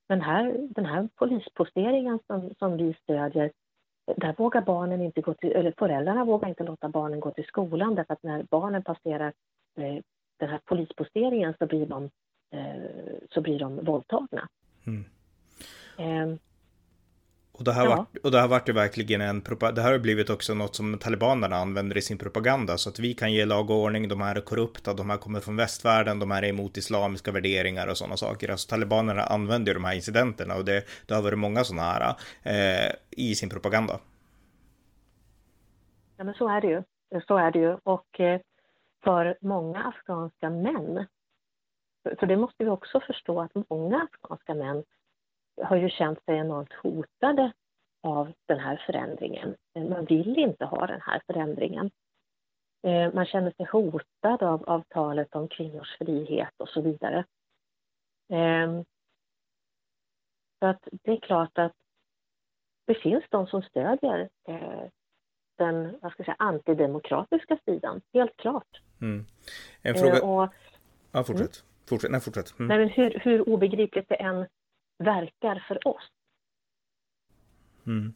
[0.08, 3.52] den här, den här polisposteringen som, som vi stödjer,
[4.17, 7.95] där vågar barnen inte gå till, eller föräldrarna vågar inte låta barnen gå till skolan
[7.95, 9.34] därför att när barnen passerar
[10.39, 12.09] den här polisposteringen så blir de,
[12.53, 14.49] eh, så blir de våldtagna.
[14.85, 15.05] Mm.
[15.97, 16.38] Eh,
[17.57, 18.05] och det, här ja.
[18.23, 21.97] och det har varit verkligen en, det här har blivit också något som talibanerna använder
[21.97, 24.93] i sin propaganda, så att vi kan ge lag och ordning, de här är korrupta,
[24.93, 28.49] de här kommer från västvärlden, de här är emot islamiska värderingar och sådana saker.
[28.51, 32.91] Alltså talibanerna använder de här incidenterna och det, det har varit många sådana här eh,
[33.09, 33.99] i sin propaganda.
[36.17, 36.83] Ja men så är det ju,
[37.27, 38.41] så är det ju och eh,
[39.05, 41.07] för många afghanska män.
[42.19, 44.83] För det måste vi också förstå att många afghanska män
[45.61, 47.51] har ju känt sig enormt hotade
[48.03, 49.55] av den här förändringen.
[49.75, 51.91] Man vill inte ha den här förändringen.
[52.83, 57.25] Eh, man känner sig hotad av, av talet om kvinnors frihet och så vidare.
[58.29, 58.81] Eh,
[60.59, 61.73] så att det är klart att
[62.85, 64.83] det finns de som stödjer eh,
[65.57, 68.81] den vad ska jag säga, antidemokratiska sidan, helt klart.
[69.01, 69.25] Mm.
[69.81, 70.17] En fråga...
[70.17, 70.53] Eh, och,
[71.11, 71.39] ja, fortsätt.
[71.39, 71.87] Mm.
[71.89, 72.11] Fortsätt.
[72.11, 72.59] Nej, fortsätt.
[72.59, 72.67] Mm.
[72.67, 74.47] Nej, men hur, hur obegripligt det än
[74.97, 76.03] verkar för oss.
[77.85, 78.13] Mm.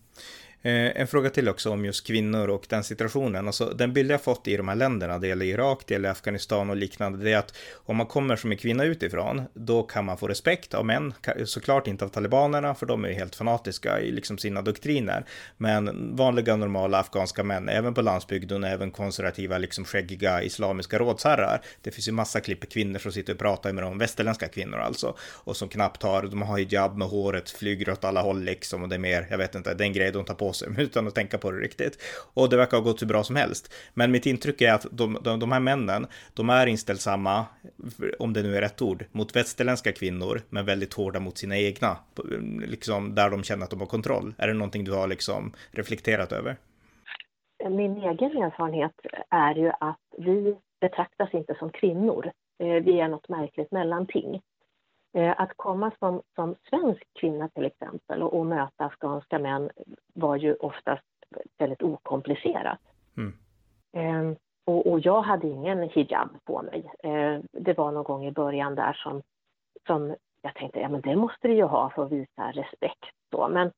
[0.61, 3.47] Eh, en fråga till också om just kvinnor och den situationen.
[3.47, 6.69] Alltså, den bild jag fått i de här länderna, det gäller Irak, det gäller Afghanistan
[6.69, 10.17] och liknande, det är att om man kommer som en kvinna utifrån, då kan man
[10.17, 11.13] få respekt av män,
[11.45, 15.25] såklart inte av talibanerna, för de är ju helt fanatiska i liksom sina doktriner,
[15.57, 21.61] men vanliga normala afghanska män, även på landsbygden, även konservativa, liksom skäggiga islamiska rådsherrar.
[21.81, 24.77] Det finns ju massa klipp på kvinnor som sitter och pratar med de västerländska kvinnor
[24.79, 28.83] alltså, och som knappt har, de har hijab med håret, flyger åt alla håll liksom,
[28.83, 31.15] och det är mer, jag vet inte, den grej de tar på sig utan att
[31.15, 31.97] tänka på det riktigt.
[32.33, 33.73] Och det verkar ha gått hur bra som helst.
[33.93, 37.45] Men mitt intryck är att de, de, de här männen, de är inställsamma,
[38.19, 41.97] om det nu är rätt ord, mot västerländska kvinnor, men väldigt hårda mot sina egna,
[42.67, 44.33] liksom där de känner att de har kontroll.
[44.37, 46.57] Är det någonting du har liksom reflekterat över?
[47.69, 48.91] Min egen erfarenhet
[49.29, 52.31] är ju att vi betraktas inte som kvinnor.
[52.63, 54.41] Eh, vi är något märkligt mellanting.
[55.13, 59.69] Eh, att komma som, som svensk kvinna till exempel och, och möta afghanska män
[60.13, 61.05] var ju oftast
[61.57, 62.79] väldigt okomplicerat.
[63.17, 63.35] Mm.
[63.91, 66.91] Eh, och, och, jag hade ingen hijab på mig.
[66.99, 69.21] Eh, det var någon gång i början där som,
[69.87, 73.15] som jag tänkte, ja men det måste du ju ha för att visa respekt.
[73.29, 73.47] Då.
[73.49, 73.71] Men,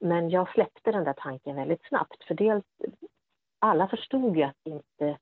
[0.00, 2.24] men jag släppte den där tanken väldigt snabbt.
[2.24, 2.64] För dels,
[3.58, 5.18] alla förstod ju att det inte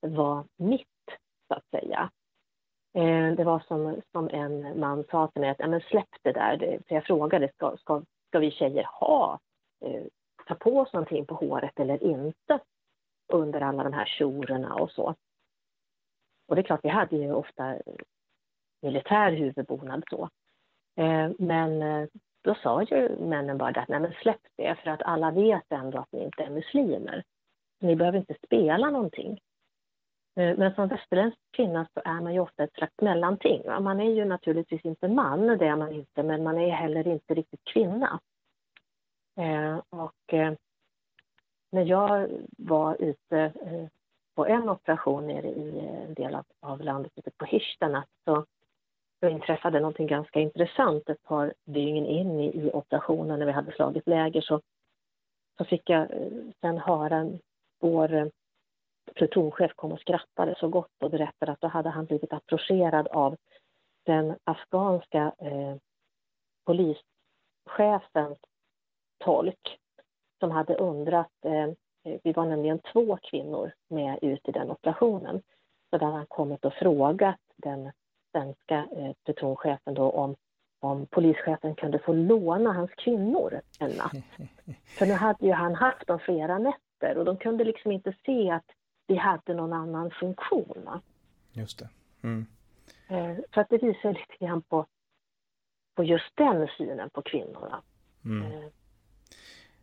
[0.00, 0.86] var mitt,
[1.48, 2.10] så att säga.
[2.98, 6.80] Eh, det var som, som en man sa till mig att, men släpp det där.
[6.88, 9.38] För jag frågade, ska, ska, ska vi tjejer ha,
[9.84, 10.02] eh,
[10.46, 12.60] ta på oss någonting på håret eller inte?
[13.32, 15.14] Under alla de här tjorerna och så.
[16.48, 17.78] Och det är klart, vi hade ju ofta
[18.82, 20.28] militär huvudbonad så.
[20.96, 21.82] Eh, men
[22.44, 25.98] då sa ju männen bara att nej men släpp det för att alla vet ändå
[25.98, 27.24] att ni inte är muslimer.
[27.80, 29.40] Ni behöver inte spela någonting.
[30.38, 33.62] Eh, men som västerländsk kvinna så är man ju ofta ett slags mellanting.
[33.66, 37.34] Man är ju naturligtvis inte man, det är man inte, men man är heller inte
[37.34, 38.20] riktigt kvinna.
[39.36, 40.52] Eh, och eh,
[41.72, 43.52] när jag var ute
[44.34, 48.44] på en operation nere i en del av, landet, ute på Hirstena, så
[49.26, 54.06] inträffade någonting ganska intressant ett par dygn in i, i operationen när vi hade slagit
[54.06, 54.60] läger så,
[55.58, 56.08] så fick jag
[56.60, 57.30] sen höra
[57.80, 58.30] vår
[59.14, 63.36] plutonchef kom och skrattade så gott och berättade att då hade han blivit approcherad av
[64.06, 65.76] den afghanska eh,
[66.66, 68.38] polischefens
[69.18, 69.78] tolk
[70.40, 71.70] som hade undrat, eh,
[72.22, 75.42] vi var nämligen två kvinnor med ut i den operationen,
[75.90, 77.92] så där han kommit och frågat den
[78.32, 80.36] svenska eh, plutonchefen då om,
[80.80, 84.12] om polischefen kunde få låna hans kvinnor en natt.
[84.98, 88.50] För nu hade ju han haft dem flera nätter och de kunde liksom inte se
[88.50, 88.70] att
[89.08, 91.00] vi hade någon annan funktion.
[91.52, 91.88] Just det.
[92.22, 92.46] Mm.
[93.08, 94.86] Eh, så att det visar lite grann på,
[95.94, 97.82] på just den synen på kvinnorna.
[98.24, 98.52] Mm.
[98.52, 98.68] Eh,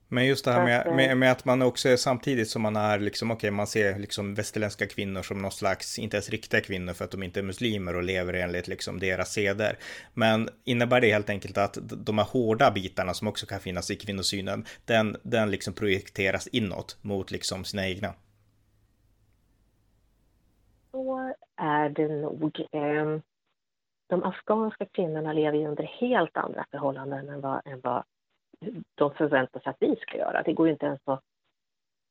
[0.07, 2.75] men just det här med, med, eh, med, att man också är samtidigt som man
[2.75, 6.61] är liksom, okej, okay, man ser liksom västerländska kvinnor som någon slags, inte ens riktiga
[6.61, 9.77] kvinnor för att de inte är muslimer och lever enligt liksom deras seder.
[10.13, 13.95] Men innebär det helt enkelt att de här hårda bitarna som också kan finnas i
[13.95, 18.13] kvinnosynen, den, den liksom projekteras inåt mot liksom sina egna?
[21.05, 22.67] Så är det nog.
[22.71, 23.19] Eh,
[24.07, 28.03] de afghanska kvinnorna lever ju under helt andra förhållanden än vad, än vad
[28.95, 30.43] de förväntar sig att vi ska göra.
[30.43, 31.23] Det går ju inte ens att,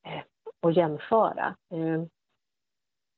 [0.07, 0.23] eh,
[0.61, 1.57] att jämföra.
[1.71, 2.03] Eh,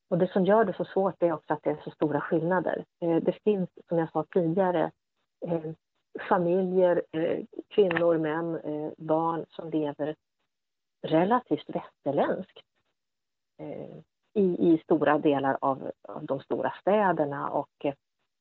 [0.09, 2.85] och det som gör det så svårt är också att det är så stora skillnader.
[3.01, 4.91] Eh, det finns, som jag sa tidigare,
[5.47, 5.75] ehm,
[6.29, 10.17] familjer, eh, kvinnor, män, eh, barn som lever
[11.03, 12.61] relativt västerländskt
[13.59, 14.03] ehm,
[14.37, 17.95] i, i stora delar av, av de stora städerna och eh,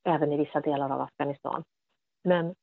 [0.04, 1.64] även i vissa delar av Afghanistan.
[2.24, 2.54] Men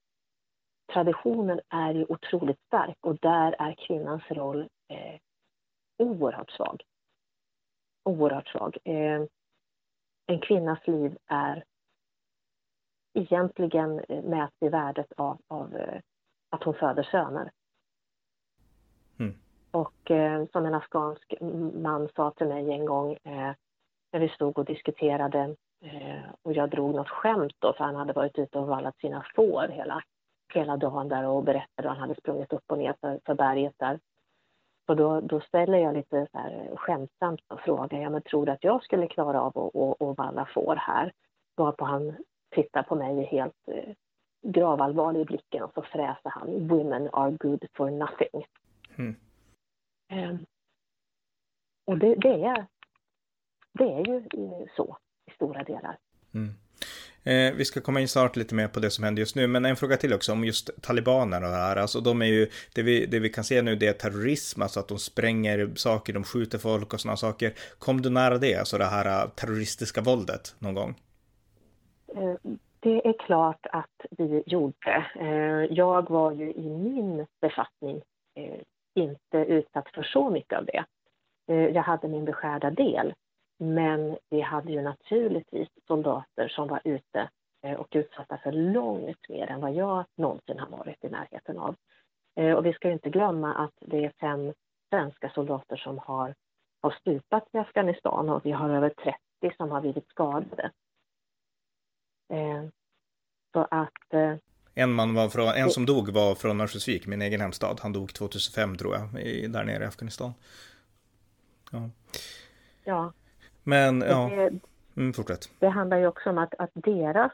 [0.93, 5.19] traditionen är ju otroligt stark och där är kvinnans roll eh,
[5.98, 6.84] oerhört svag.
[8.04, 8.78] Oerhört svag.
[8.84, 9.22] Eh,
[10.26, 11.63] en kvinnas liv är
[13.13, 16.02] egentligen eh, mätt i värdet av, av eh,
[16.50, 17.52] att hon föder söner.
[19.73, 21.33] Och eh, som en afghansk
[21.73, 23.51] man sa till mig en gång eh,
[24.12, 28.13] när vi stod och diskuterade eh, och jag drog något skämt då för han hade
[28.13, 30.03] varit ute och vallat sina får hela
[30.53, 33.73] hela dagen där och berättade att han hade sprungit upp och ner för, för berget
[33.77, 33.99] där.
[34.88, 38.45] Och då, då ställer jag lite så här eh, skämtsamt och frågar, ja men tror
[38.45, 41.12] du att jag skulle klara av att, att, att valla får här?
[41.55, 42.15] Varpå han
[42.55, 43.93] tittar på mig helt eh,
[44.41, 48.45] gravallvarlig i blicken och så fräser han, women are good for nothing.
[48.97, 49.15] Mm.
[50.13, 50.45] Um,
[51.86, 52.65] och det, det, är,
[53.73, 54.23] det är ju
[54.76, 54.97] så
[55.32, 55.97] i stora delar.
[56.34, 56.54] Mm.
[57.23, 59.65] Eh, vi ska komma in snart lite mer på det som händer just nu, men
[59.65, 61.76] en fråga till också om just talibanerna och det här.
[61.76, 64.80] Alltså de är ju, det vi, det vi kan se nu det är terrorism, alltså
[64.80, 67.54] att de spränger saker, de skjuter folk och sådana saker.
[67.80, 70.95] Kom du nära det, alltså det här terroristiska våldet någon gång?
[72.15, 72.36] Eh,
[72.80, 75.06] det är klart att vi gjorde.
[75.19, 78.02] Eh, jag var ju i min befattning
[78.36, 78.62] eh,
[78.93, 80.86] inte utsatt för så mycket av det.
[81.47, 83.13] Eh, jag hade min beskärda del.
[83.58, 87.30] Men vi hade ju naturligtvis soldater som var ute
[87.63, 91.76] eh, och utsatta för långt mer än vad jag någonsin har varit i närheten av.
[92.36, 94.53] Eh, och vi ska inte glömma att det är fem
[94.89, 96.36] svenska soldater som har,
[96.82, 100.72] har stupat i Afghanistan och vi har över 30 som har blivit skadade.
[103.53, 104.34] Så att...
[104.76, 107.80] En man var från, en som dog var från Örnsköldsvik, min egen hemstad.
[107.82, 109.09] Han dog 2005 tror jag,
[109.51, 110.34] där nere i Afghanistan.
[111.71, 111.89] Ja.
[112.84, 113.13] ja.
[113.63, 114.51] Men ja, det,
[114.97, 115.49] mm, fortsätt.
[115.59, 117.32] Det handlar ju också om att, att deras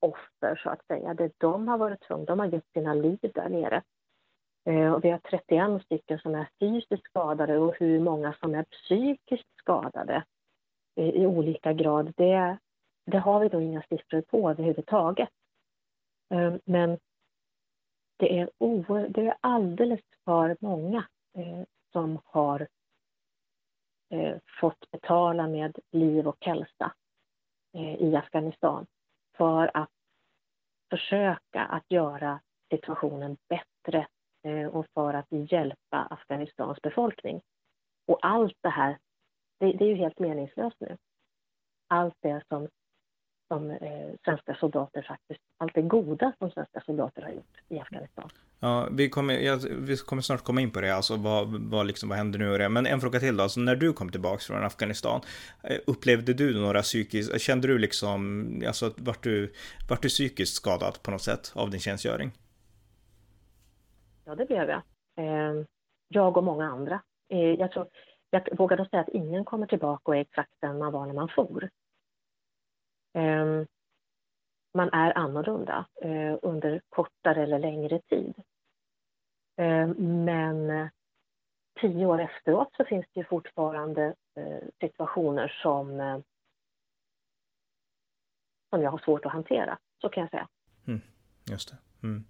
[0.00, 1.14] offer så att säga.
[1.14, 3.82] Det de har varit tvungna, de har gett sina liv där nere.
[4.64, 8.64] Eh, och vi har 31 stycken som är fysiskt skadade och hur många som är
[8.64, 10.24] psykiskt skadade
[10.94, 12.58] i, i olika grad, det,
[13.06, 15.28] det har vi då inga siffror på överhuvudtaget.
[16.32, 16.98] Ehm, men
[18.16, 18.48] det är,
[19.08, 21.62] det är alldeles för många eh,
[21.92, 22.68] som har
[24.10, 26.94] eh, fått betala med liv och hälsa
[27.74, 28.86] eh, i Afghanistan
[29.36, 29.90] för att
[30.90, 34.06] försöka att göra situationen bättre
[34.72, 37.42] och för att hjälpa Afghanistans befolkning.
[38.06, 38.98] Och allt det här,
[39.60, 40.96] det, det är ju helt meningslöst nu.
[41.88, 42.68] Allt det som
[43.52, 43.78] som eh,
[44.24, 48.30] svenska soldater faktiskt, allt det goda som svenska soldater har gjort i Afghanistan.
[48.60, 52.08] Ja, vi kommer, ja, vi kommer snart komma in på det, alltså vad, vad, liksom,
[52.08, 52.68] vad händer nu och det.
[52.68, 55.20] Men en fråga till då, alltså när du kom tillbaka från Afghanistan,
[55.62, 59.52] eh, upplevde du några psykiskt, kände du liksom, alltså vart du,
[59.88, 62.30] vart du psykiskt skadad på något sätt av din tjänstgöring?
[64.24, 64.82] Ja, det blev jag.
[65.16, 65.64] Eh,
[66.08, 67.00] jag och många andra.
[67.28, 67.86] Eh, jag tror,
[68.30, 71.14] jag vågar då säga att ingen kommer tillbaka och är exakt den man var när
[71.14, 71.68] man for.
[73.14, 73.66] Ehm,
[74.74, 78.34] man är annorlunda eh, under kortare eller längre tid.
[79.56, 80.88] Ehm, men
[81.80, 86.18] tio år efteråt så finns det ju fortfarande eh, situationer som, eh,
[88.70, 90.48] som jag har svårt att hantera, så kan jag säga.
[90.86, 91.00] Mm,
[91.50, 92.06] just det.
[92.06, 92.24] Mm.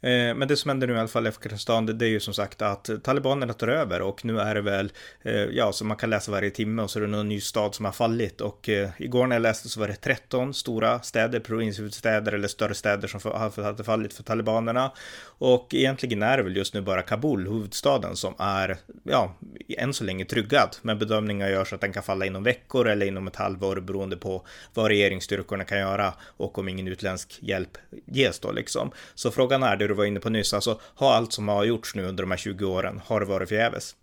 [0.00, 2.34] Eh, men det som händer nu i alla fall i Afghanistan, det är ju som
[2.34, 4.92] sagt att talibanerna tar över och nu är det väl,
[5.22, 7.74] eh, ja, så man kan läsa varje timme och så är det någon ny stad
[7.74, 8.40] som har fallit.
[8.40, 12.74] Och eh, igår när jag läste så var det 13 stora städer, provinshuvudstäder eller större
[12.74, 13.20] städer som
[13.64, 14.92] hade fallit för talibanerna.
[15.38, 19.34] Och egentligen är det väl just nu bara Kabul, huvudstaden, som är, ja,
[19.78, 23.26] än så länge tryggad, men bedömningar görs att den kan falla inom veckor eller inom
[23.26, 28.52] ett halvår beroende på vad regeringsstyrkorna kan göra och om ingen utländsk hjälp ges då
[28.52, 28.92] liksom.
[29.14, 31.94] Så frågan är, det du var inne på nyss, alltså har allt som har gjorts
[31.94, 33.96] nu under de här 20 åren, har det varit förgäves?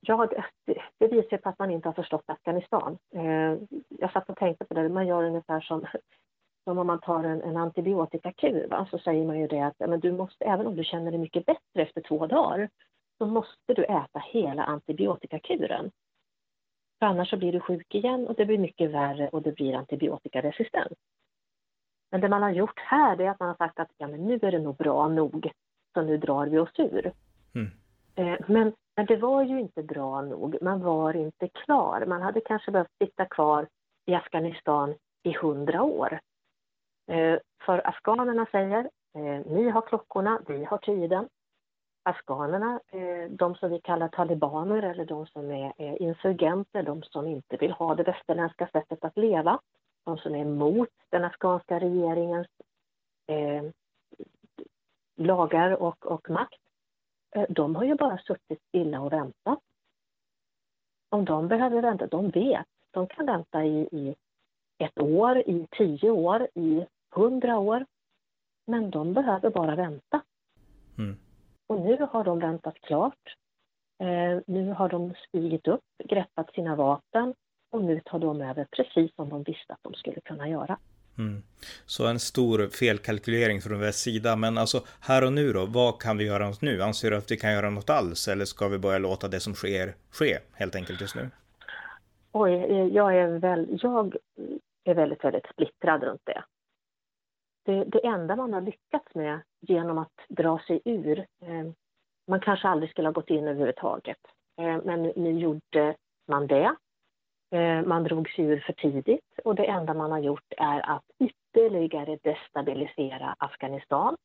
[0.00, 0.26] Ja,
[0.66, 2.98] det, det visar på att man inte har förstått Afghanistan.
[3.14, 3.56] Eh,
[3.88, 5.86] jag satt och tänkte på det, man gör ungefär som,
[6.64, 8.86] som om man tar en, en antibiotikakur, va?
[8.90, 11.46] så säger man ju det att men du måste, även om du känner dig mycket
[11.46, 12.68] bättre efter två dagar,
[13.18, 15.90] så måste du äta hela antibiotikakuren.
[16.98, 19.74] För annars så blir du sjuk igen och det blir mycket värre och det blir
[19.74, 20.92] antibiotikaresistens.
[22.12, 24.38] Men det man har gjort här är att man har sagt att ja, men nu
[24.42, 25.50] är det nog bra nog,
[25.94, 27.12] så nu drar vi oss ur.
[27.54, 27.70] Mm.
[28.14, 32.04] Eh, men, men det var ju inte bra nog, man var inte klar.
[32.06, 33.68] Man hade kanske behövt sitta kvar
[34.06, 36.20] i Afghanistan i hundra år.
[37.10, 41.28] Eh, för afghanerna säger, eh, ni har klockorna, vi har tiden.
[42.04, 42.80] Afghanerna,
[43.28, 47.94] de som vi kallar talibaner eller de som är insurgenter, de som inte vill ha
[47.94, 49.60] det västerländska sättet att leva,
[50.04, 52.46] de som är emot den afghanska regeringens
[53.26, 53.62] eh,
[55.16, 56.60] lagar och, och makt,
[57.30, 59.58] eh, de har ju bara suttit stilla och väntat.
[61.08, 64.14] Om de behöver vänta, de vet, de kan vänta i, i
[64.78, 67.86] ett år, i tio år, i hundra år.
[68.66, 70.22] Men de behöver bara vänta.
[70.98, 71.16] Mm.
[71.66, 73.36] Och nu har de väntat klart.
[73.98, 77.34] Eh, nu har de stigit upp, greppat sina vapen
[77.72, 80.78] och nu tar de över precis som de visste att de skulle kunna göra.
[81.18, 81.42] Mm.
[81.86, 86.18] Så en stor felkalkylering från västs sida, men alltså här och nu då, vad kan
[86.18, 86.82] vi göra nu?
[86.82, 89.54] Anser du att vi kan göra något alls eller ska vi börja låta det som
[89.54, 91.30] sker ske helt enkelt just nu?
[92.32, 92.52] Oj,
[92.94, 94.16] jag är, väl, jag
[94.84, 96.44] är väldigt, väldigt splittrad runt det.
[97.64, 97.84] det.
[97.84, 101.72] Det enda man har lyckats med genom att dra sig ur, eh,
[102.28, 104.20] man kanske aldrig skulle ha gått in överhuvudtaget,
[104.58, 105.94] eh, men nu gjorde
[106.28, 106.91] man det Eh,
[107.52, 111.04] Eh, man drog sig ur för tidigt och det enda man har gjort är att
[111.18, 114.16] ytterligare destabilisera Afghanistan.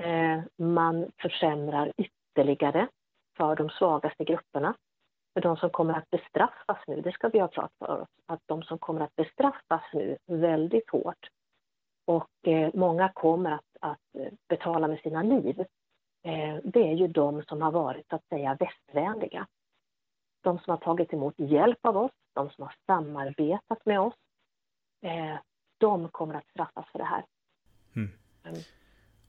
[0.00, 2.88] Eh, man försämrar ytterligare
[3.36, 4.74] för de svagaste grupperna.
[5.34, 8.40] För de som kommer att bestraffas nu, det ska vi ha klart för oss, att
[8.46, 11.28] de som kommer att bestraffas nu väldigt hårt
[12.06, 15.64] och eh, många kommer att, att betala med sina liv,
[16.62, 19.46] det är ju de som har varit så att säga västvänliga
[20.42, 24.14] de som har tagit emot hjälp av oss, de som har samarbetat med oss,
[25.02, 25.36] eh,
[25.78, 27.24] de kommer att straffas för det här.
[27.96, 28.10] Mm.
[28.44, 28.60] Mm.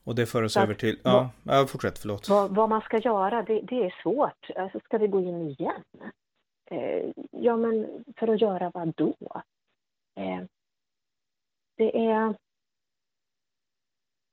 [0.03, 2.29] Och det för oss över till, ja, ja fortsätt, förlåt.
[2.29, 4.49] Vad, vad, man ska göra, det, det är svårt.
[4.55, 5.83] Alltså, ska vi gå in igen?
[6.65, 9.15] Eh, ja, men för att göra vad då?
[10.15, 10.43] Eh,
[11.77, 12.35] det är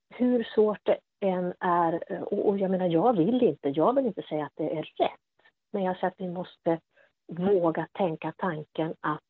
[0.09, 4.21] hur svårt det än är, och, och jag menar, jag vill inte, jag vill inte
[4.21, 5.20] säga att det är rätt.
[5.71, 6.79] Men jag säger att vi måste
[7.27, 9.23] våga tänka tanken att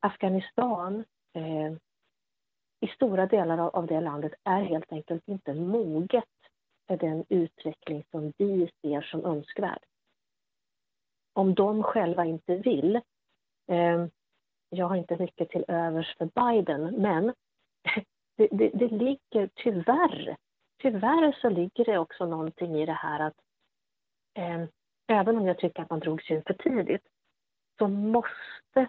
[0.00, 1.04] Afghanistan,
[1.34, 1.72] eh,
[2.80, 6.24] i stora delar av det landet är helt enkelt inte moget
[6.86, 9.84] för den utveckling som vi ser som önskvärd.
[11.32, 12.96] Om de själva inte vill.
[13.66, 14.06] Eh,
[14.70, 17.24] jag har inte mycket till övers för Biden, men
[18.36, 20.36] det, det, det ligger tyvärr,
[20.82, 23.36] tyvärr så ligger det också någonting i det här att
[24.34, 24.64] eh,
[25.10, 27.02] även om jag tycker att man drog sig för tidigt
[27.78, 28.88] så måste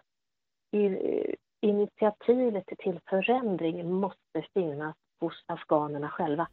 [1.61, 6.47] initiativet till förändring måste finnas hos afghanerna själva.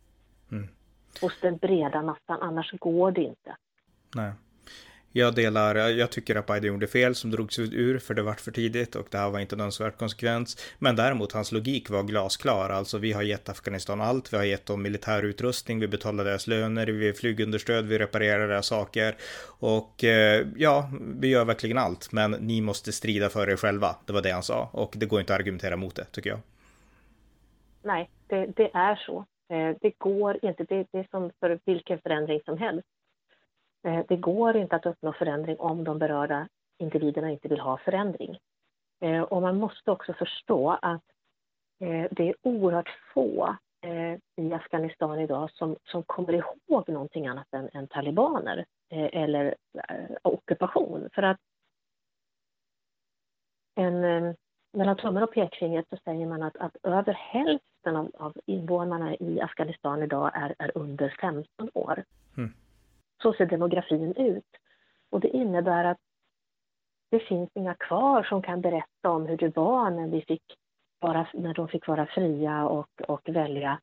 [0.51, 0.69] Mm.
[1.21, 3.57] Hos den breda massan, annars går det inte.
[4.17, 4.33] Nej.
[5.13, 8.51] Jag delar, jag tycker att Biden gjorde fel som drogs ur för det vart för
[8.51, 10.75] tidigt och det här var inte en önskvärd konsekvens.
[10.79, 14.67] Men däremot hans logik var glasklar, alltså vi har gett Afghanistan allt, vi har gett
[14.67, 19.17] dem militär utrustning, vi betalar deras löner, vi ger flygunderstöd, vi reparerar deras saker
[19.59, 20.91] och eh, ja,
[21.21, 23.97] vi gör verkligen allt, men ni måste strida för er själva.
[24.07, 26.41] Det var det han sa och det går inte att argumentera mot det tycker jag.
[27.83, 29.19] Nej, det, det är så.
[29.51, 32.89] Eh, det går inte, det, det är som för vilken förändring som helst.
[33.89, 38.39] Eh, det går inte att uppnå förändring om de berörda individerna inte vill ha förändring.
[39.01, 41.03] Eh, och man måste också förstå att
[41.81, 43.57] eh, det är oerhört få
[44.37, 49.55] i Afghanistan idag som, som kommer ihåg någonting annat än, än talibaner eller
[50.23, 51.09] ockupation.
[51.13, 51.41] För att
[53.75, 54.01] en,
[54.73, 59.41] mellan tummen och pekfingret så säger man att, att över hälften av, av invånarna i
[59.41, 62.05] Afghanistan idag är, är under 15 år.
[62.37, 62.55] Mm.
[63.23, 64.45] Så ser demografin ut.
[65.11, 65.99] Och det innebär att
[67.11, 70.43] det finns inga kvar som kan berätta om hur det var när, vi fick
[71.01, 73.81] vara, när de fick vara fria och, och välja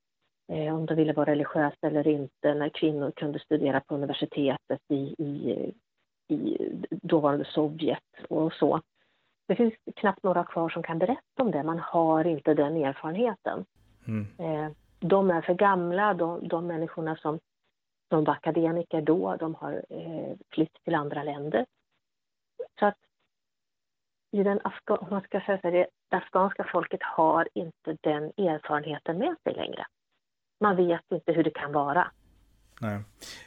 [0.51, 5.15] eh, om de ville vara religiösa eller inte, när kvinnor kunde studera på universitetet i,
[5.17, 5.71] i,
[6.27, 6.57] i
[6.89, 8.81] dåvarande Sovjet och så.
[9.47, 13.65] Det finns knappt några kvar som kan berätta om det, man har inte den erfarenheten.
[14.07, 14.27] Mm.
[14.37, 17.39] Eh, de är för gamla, de, de människorna som
[18.07, 21.65] de var akademiker då, de har eh, flytt till andra länder.
[22.79, 22.97] Så att
[24.31, 29.17] i den afga man ska säga så, det, det afghanska folket har inte den erfarenheten
[29.17, 29.85] med sig längre.
[30.59, 32.11] Man vet inte hur det kan vara.
[32.79, 32.99] Nej.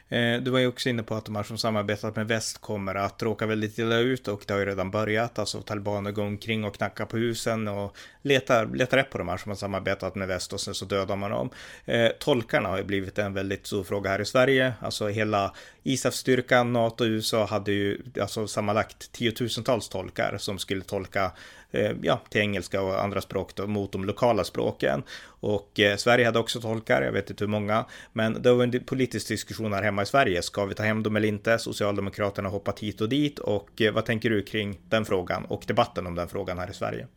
[0.09, 2.95] Eh, du var ju också inne på att de här som samarbetat med väst kommer
[2.95, 5.39] att råka väldigt illa ut och det har ju redan börjat.
[5.39, 9.37] Alltså talibaner går omkring och knackar på husen och letar, letar rätt på de här
[9.37, 11.49] som har samarbetat med väst och sen så dödar man dem.
[11.85, 14.73] Eh, tolkarna har ju blivit en väldigt stor fråga här i Sverige.
[14.81, 15.53] Alltså hela
[15.83, 21.31] ISAF-styrkan, NATO och USA hade ju alltså sammanlagt tiotusentals tolkar som skulle tolka
[21.71, 25.03] Eh, ja, till engelska och andra språk då, mot de lokala språken.
[25.39, 28.83] Och eh, Sverige hade också tolkar, jag vet inte hur många, men det var en
[28.85, 30.41] politisk diskussion här hemma i Sverige.
[30.41, 31.59] Ska vi ta hem dem eller inte?
[31.59, 35.63] Socialdemokraterna har hoppat hit och dit och eh, vad tänker du kring den frågan och
[35.67, 37.07] debatten om den frågan här i Sverige?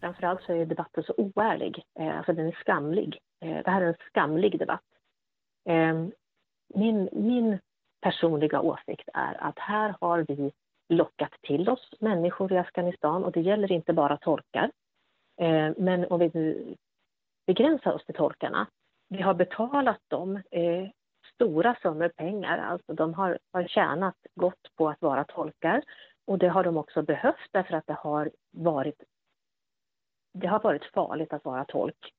[0.00, 3.18] Framförallt så är debatten så oärlig, eh, alltså den är skamlig.
[3.44, 4.82] Eh, det här är en skamlig debatt.
[6.74, 7.58] Min, min
[8.00, 10.52] personliga åsikt är att här har vi
[10.88, 14.70] lockat till oss människor i Afghanistan och det gäller inte bara tolkar.
[15.40, 16.76] Eh, men om vi nu
[17.46, 18.66] begränsar oss till tolkarna.
[19.08, 20.88] Vi har betalat dem eh,
[21.34, 25.82] stora summor pengar, alltså de har, har tjänat gott på att vara tolkar
[26.26, 29.02] och det har de också behövt därför att det har varit,
[30.32, 32.14] det har varit farligt att vara tolk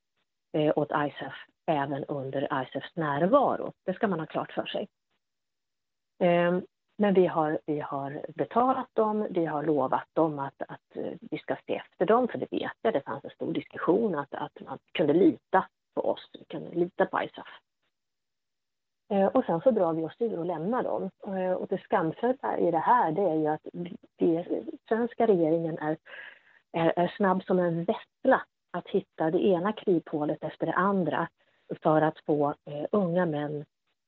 [0.52, 1.34] eh, åt ISAF
[1.66, 3.72] även under ISAFs närvaro.
[3.84, 4.88] Det ska man ha klart för sig.
[6.18, 6.60] Eh,
[7.00, 11.38] men vi har, vi har betalat dem, vi har lovat dem att, att eh, vi
[11.38, 14.60] ska se efter dem, för det vet jag, det fanns en stor diskussion att, att
[14.60, 17.48] man kunde lita på oss, vi kunde lita på ISAF.
[19.10, 21.10] Eh, och sen så drar vi oss ur och lämnar dem.
[21.26, 23.66] Eh, och det skamfulla i det här det är ju att
[24.18, 24.44] vi,
[24.88, 25.96] svenska regeringen är,
[26.72, 31.28] är, är snabb som en vessla att hitta det ena kryphålet efter det andra
[31.82, 33.64] för att få eh, unga män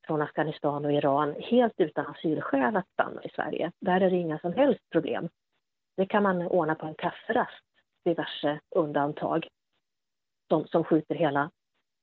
[0.06, 3.72] från Afghanistan och Iran helt utan asylskäl att stanna i Sverige.
[3.80, 5.28] Där är det inga som helst problem.
[5.96, 7.64] Det kan man ordna på en kafferast,
[8.04, 9.48] diverse undantag
[10.48, 11.50] som, som skjuter hela,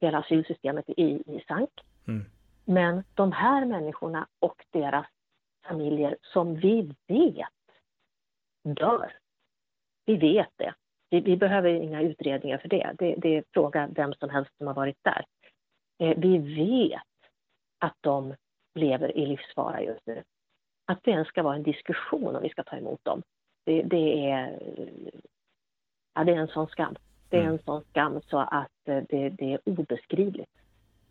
[0.02, 1.70] hela asylsystemet i, i sank.
[2.08, 2.26] Mm.
[2.66, 5.06] Men de här människorna och deras
[5.68, 7.48] familjer som vi vet
[8.64, 9.14] dör.
[10.06, 10.74] Vi vet det.
[11.10, 12.96] Vi, vi behöver inga utredningar för det.
[12.98, 13.16] det.
[13.18, 15.26] Det är fråga vem som helst som har varit där.
[16.00, 17.09] Eh, vi vet
[17.80, 18.36] att de
[18.76, 20.24] lever i livsfara just nu.
[20.86, 23.24] Att det ens ska vara en diskussion om vi ska ta emot dem,
[23.66, 24.60] det, det är,
[26.14, 26.96] ja, det är en sån skam.
[27.30, 27.54] Det är mm.
[27.54, 30.52] en sån skam så att det, det är obeskrivligt.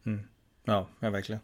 [0.07, 0.21] Mm.
[0.65, 1.41] Ja, ja, verkligen.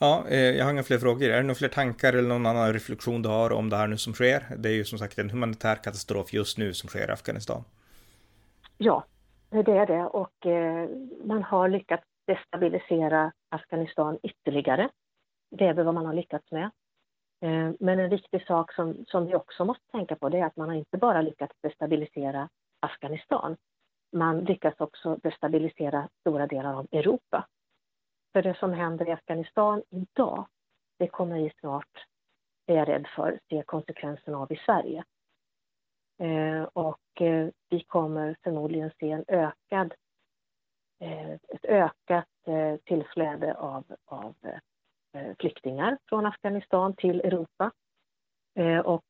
[0.00, 1.28] Ja, eh, jag har inga fler frågor.
[1.28, 3.96] Är det några fler tankar eller någon annan reflektion du har om det här nu
[3.96, 4.56] som sker?
[4.58, 7.64] Det är ju som sagt en humanitär katastrof just nu som sker i Afghanistan.
[8.78, 9.04] Ja,
[9.50, 10.88] Det är det och eh,
[11.24, 14.90] man har lyckats destabilisera Afghanistan ytterligare.
[15.50, 16.70] Det är väl vad man har lyckats med.
[17.40, 20.56] Eh, men en viktig sak som, som vi också måste tänka på det är att
[20.56, 22.48] man har inte bara lyckats destabilisera
[22.80, 23.56] Afghanistan.
[24.12, 27.46] Man lyckas också destabilisera stora delar av Europa.
[28.32, 30.46] För det som händer i Afghanistan idag,
[30.98, 32.06] det kommer vi snart,
[32.66, 35.04] är jag rädd för, se konsekvenserna av i Sverige.
[36.18, 39.94] Eh, och eh, vi kommer förmodligen se en ökad,
[40.98, 44.34] Eh, ett ökat eh, tillflöde av, av
[45.12, 47.72] eh, flyktingar från Afghanistan till Europa.
[48.84, 49.04] Och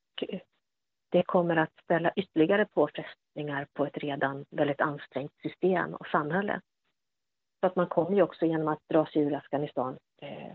[1.14, 6.60] det kommer att ställa ytterligare påfrestningar på ett redan väldigt ansträngt system och samhälle.
[7.60, 10.52] Så att man kommer ju också genom att dra sig ur Afghanistan eh,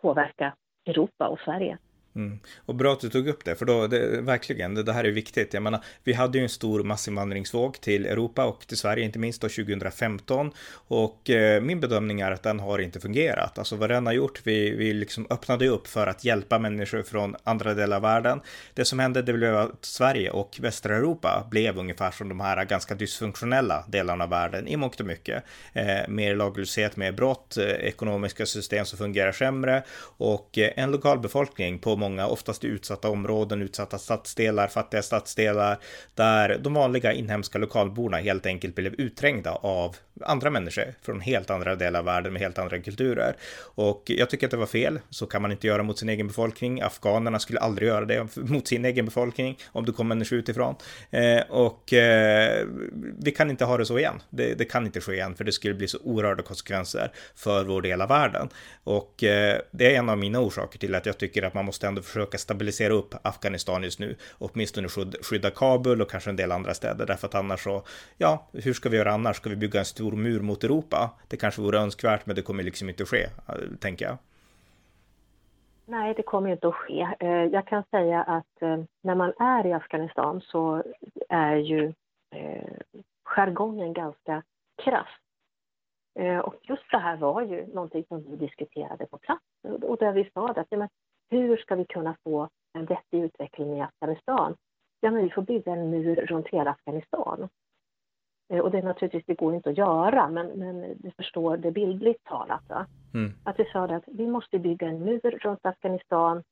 [0.00, 1.78] påverka Europa och Sverige.
[2.16, 2.38] Mm.
[2.66, 5.10] Och bra att du tog upp det, för då, det, verkligen, det, det, här är
[5.10, 5.54] viktigt.
[5.54, 9.40] Jag menar, vi hade ju en stor massinvandringsvåg till Europa och till Sverige, inte minst
[9.40, 10.50] då 2015.
[10.72, 13.58] Och eh, min bedömning är att den har inte fungerat.
[13.58, 17.36] Alltså vad den har gjort, vi, vi liksom öppnade upp för att hjälpa människor från
[17.44, 18.40] andra delar av världen.
[18.74, 22.64] Det som hände, det blev att Sverige och västra Europa blev ungefär som de här
[22.64, 25.44] ganska dysfunktionella delarna av världen i mångt och mycket.
[25.72, 29.82] Eh, mer laglöshet, mer brott, eh, ekonomiska system som fungerar sämre
[30.16, 35.78] och eh, en lokalbefolkning på många, oftast i utsatta områden, utsatta stadsdelar, fattiga stadsdelar,
[36.14, 41.76] där de vanliga inhemska lokalborna helt enkelt blev utträngda av andra människor från helt andra
[41.76, 43.36] delar av världen med helt andra kulturer.
[43.74, 45.00] Och jag tycker att det var fel.
[45.10, 46.80] Så kan man inte göra mot sin egen befolkning.
[46.80, 50.74] Afghanerna skulle aldrig göra det mot sin egen befolkning om det kom människor utifrån.
[51.10, 52.66] Eh, och eh,
[53.18, 54.22] vi kan inte ha det så igen.
[54.30, 57.82] Det, det, kan inte ske igen, för det skulle bli så oerhörda konsekvenser för vår
[57.82, 58.48] del av världen.
[58.84, 61.88] Och eh, det är en av mina orsaker till att jag tycker att man måste
[61.90, 64.88] ändå försöka stabilisera upp Afghanistan just nu, åtminstone
[65.22, 67.82] skydda Kabul och kanske en del andra städer, därför att annars så,
[68.18, 69.36] ja, hur ska vi göra annars?
[69.36, 71.10] Ska vi bygga en stor mur mot Europa?
[71.28, 73.26] Det kanske vore önskvärt, men det kommer liksom inte att ske,
[73.80, 74.18] tänker jag.
[75.90, 77.08] Nej, det kommer inte att ske.
[77.20, 80.82] Eh, jag kan säga att eh, när man är i Afghanistan så
[81.28, 81.92] är ju
[82.34, 82.76] eh,
[83.24, 84.42] jargongen ganska
[84.84, 85.08] krass.
[86.44, 89.44] Och just det här var ju någonting som vi diskuterade på plats
[89.82, 90.58] och där vi sa att
[91.30, 94.56] hur ska vi kunna få en vettig utveckling i Afghanistan?
[95.00, 97.48] Ja, men vi får bygga en mur runt hela Afghanistan.
[98.52, 101.70] Eh, och det är naturligtvis, det går inte att göra, men, men du förstår det
[101.70, 102.70] bildligt talat.
[103.14, 103.32] Mm.
[103.44, 106.42] Att vi sa att vi måste bygga en mur runt Afghanistan,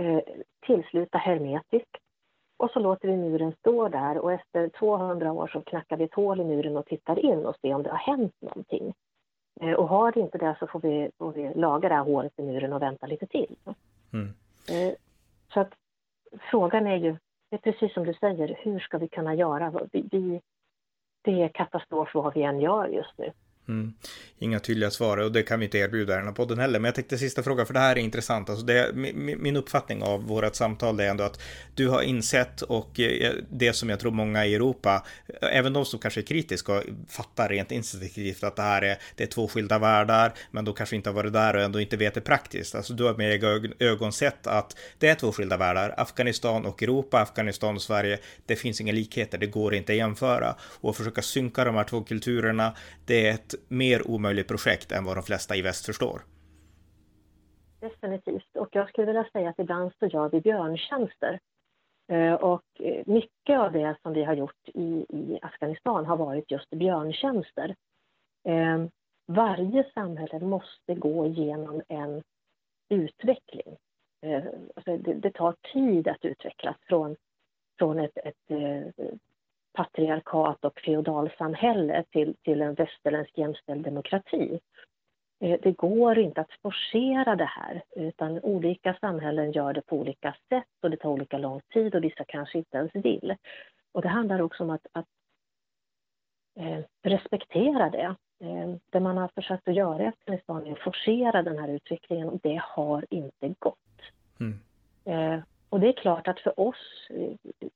[0.00, 0.20] eh,
[0.66, 1.96] tillsluta hermetiskt.
[2.56, 6.14] Och så låter vi muren stå där och efter 200 år så knackar vi ett
[6.14, 8.94] hål i muren och tittar in och ser om det har hänt någonting.
[9.60, 12.32] Eh, och har det inte det så får vi, får vi laga det här hålet
[12.36, 13.56] i muren och vänta lite till.
[14.12, 14.34] Mm.
[14.68, 14.94] Eh,
[15.54, 15.72] så att
[16.50, 17.16] frågan är ju,
[17.50, 19.72] det är precis som du säger, hur ska vi kunna göra?
[19.92, 20.40] Vi, vi,
[21.22, 23.32] det är katastrof vad vi än gör just nu.
[23.68, 23.92] Mm.
[24.38, 26.78] Inga tydliga svar och det kan vi inte erbjuda i den här podden heller.
[26.78, 28.50] Men jag tänkte sista frågan, för det här är intressant.
[28.50, 28.92] Alltså det,
[29.38, 31.40] min uppfattning av vårt samtal är ändå att
[31.74, 35.06] du har insett och eh, det som jag tror många i Europa,
[35.40, 39.26] även de som kanske är kritiska, fattar rent instinktivt att det här är, det är
[39.26, 42.20] två skilda världar, men de kanske inte har varit där och ändå inte vet det
[42.20, 42.74] praktiskt.
[42.74, 46.82] Alltså du har med egna ögon sett att det är två skilda världar, Afghanistan och
[46.82, 48.18] Europa, Afghanistan och Sverige.
[48.46, 52.02] Det finns inga likheter, det går inte att jämföra och försöka synka de här två
[52.02, 52.76] kulturerna.
[53.06, 56.22] Det är ett mer omöjligt projekt än vad de flesta i väst förstår.
[57.80, 58.56] Definitivt.
[58.56, 61.38] Och jag skulle vilja säga att ibland så gör vi björntjänster.
[62.12, 66.50] Eh, och eh, mycket av det som vi har gjort i, i Afghanistan har varit
[66.50, 67.74] just björntjänster.
[68.44, 68.90] Ehm,
[69.26, 72.22] varje samhälle måste gå igenom en
[72.88, 73.76] utveckling.
[74.22, 74.44] Eh,
[74.76, 77.16] alltså det, det tar tid att utvecklas från,
[77.78, 78.50] från ett, ett
[79.78, 84.60] patriarkat och feodalsamhälle till, till en västerländsk jämställd demokrati.
[85.40, 90.36] Eh, det går inte att forcera det här, utan olika samhällen gör det på olika
[90.48, 93.36] sätt och det tar olika lång tid och vissa kanske inte ens vill.
[93.92, 95.06] Och det handlar också om att, att
[96.60, 98.14] eh, respektera det.
[98.40, 102.28] Eh, det man har försökt att göra i Afghanistan är att forcera den här utvecklingen
[102.28, 104.00] och det har inte gått.
[104.40, 104.60] Mm.
[105.04, 107.68] Eh, och det är klart att för oss eh,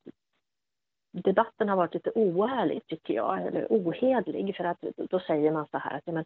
[1.13, 5.79] debatten har varit lite oärlig tycker jag, eller ohedlig för att då säger man så
[5.79, 6.25] här att ja, men,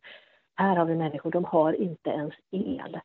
[0.55, 3.01] här har vi människor, de har inte ens el.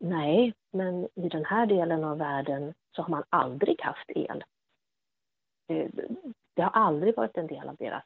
[0.00, 4.44] Nej, men i den här delen av världen så har man aldrig haft el.
[6.54, 8.04] Det har aldrig varit en del av deras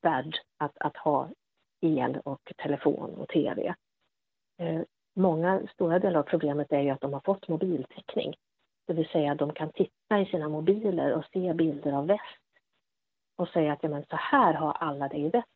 [0.00, 1.28] värld att, att ha
[1.80, 3.74] el och telefon och tv.
[4.58, 4.80] Eh,
[5.14, 8.34] många, stora delar av problemet är ju att de har fått mobiltäckning.
[8.88, 12.22] Det vill säga de kan titta i sina mobiler och se bilder av väst.
[13.36, 15.48] och säga att ja, men så här har alla det i väst.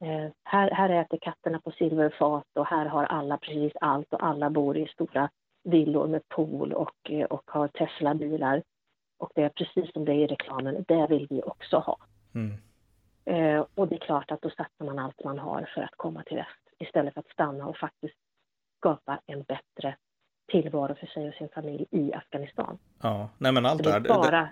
[0.00, 4.50] Eh, här, här äter katterna på silverfat och här har alla precis allt och alla
[4.50, 5.30] bor i stora
[5.64, 8.62] villor med pool och, eh, och har Tesla-bilar.
[9.18, 11.96] Och det är precis som det är i reklamen, det vill vi också ha.
[12.34, 12.56] Mm.
[13.24, 16.22] Eh, och det är klart att då satsar man allt man har för att komma
[16.22, 18.18] till väst istället för att stanna och faktiskt
[18.78, 19.96] skapa en bättre
[20.48, 22.78] tillvaro för sig och sin familj i Afghanistan.
[23.02, 24.48] Ja, nej men allt det är bara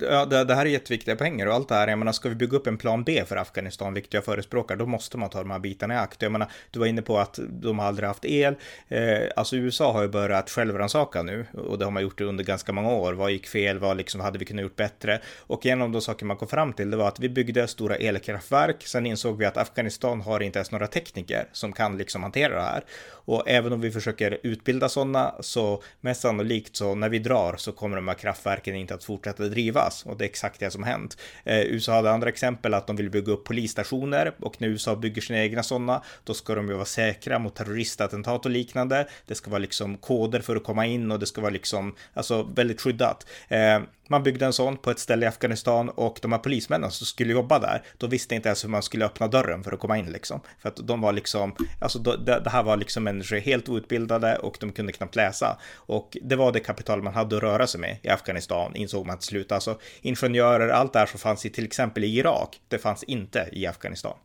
[0.00, 2.34] Ja, det, det, här är jätteviktiga pengar och allt det här, jag menar, ska vi
[2.34, 5.50] bygga upp en plan B för Afghanistan, vilket jag förespråkar, då måste man ta de
[5.50, 6.22] här bitarna i akt.
[6.22, 8.54] Jag menar, du var inne på att de har aldrig haft el.
[8.88, 12.72] Eh, alltså USA har ju börjat självrannsaka nu och det har man gjort under ganska
[12.72, 13.12] många år.
[13.12, 13.78] Vad gick fel?
[13.78, 15.20] Vad liksom hade vi kunnat gjort bättre?
[15.38, 17.96] Och en av de saker man kom fram till, det var att vi byggde stora
[17.96, 18.86] elkraftverk.
[18.86, 22.62] Sen insåg vi att Afghanistan har inte ens några tekniker som kan liksom hantera det
[22.62, 22.84] här.
[23.30, 27.72] Och även om vi försöker utbilda sådana så mest sannolikt så när vi drar så
[27.72, 31.16] kommer de här kraftverken inte att fortsätta drivas och det är exakt det som hänt.
[31.44, 35.22] Eh, USA hade andra exempel att de vill bygga upp polisstationer och när USA bygger
[35.22, 39.08] sina egna sådana då ska de ju vara säkra mot terroristattentat och liknande.
[39.26, 42.42] Det ska vara liksom koder för att komma in och det ska vara liksom alltså
[42.42, 43.26] väldigt skyddat.
[43.48, 43.80] Eh,
[44.10, 47.32] man byggde en sån på ett ställe i Afghanistan och de här polismännen som skulle
[47.32, 50.12] jobba där, då visste inte ens hur man skulle öppna dörren för att komma in
[50.12, 50.40] liksom.
[50.58, 54.56] För att de var liksom, alltså det, det här var liksom människor helt outbildade och
[54.60, 55.58] de kunde knappt läsa.
[55.76, 59.18] Och det var det kapital man hade att röra sig med i Afghanistan, insåg man
[59.18, 59.52] till slut.
[59.52, 63.48] Alltså ingenjörer, allt det här som fanns i till exempel i Irak, det fanns inte
[63.52, 64.16] i Afghanistan.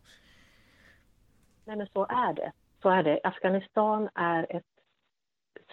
[1.65, 2.51] Nej men så är det.
[2.81, 3.19] Så är det.
[3.23, 4.74] Afghanistan är ett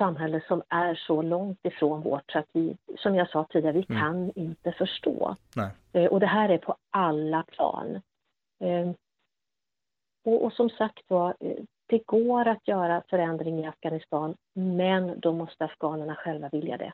[0.02, 3.86] samhälle som är så långt ifrån vårt så att vi, som jag sa tidigare, vi
[3.88, 4.02] mm.
[4.02, 5.36] kan inte förstå.
[5.92, 8.00] Eh, och det här är på alla plan.
[8.60, 8.90] Eh,
[10.24, 15.32] och, och, som sagt var, eh, det går att göra förändring i Afghanistan, men då
[15.32, 16.92] måste afghanerna själva vilja det.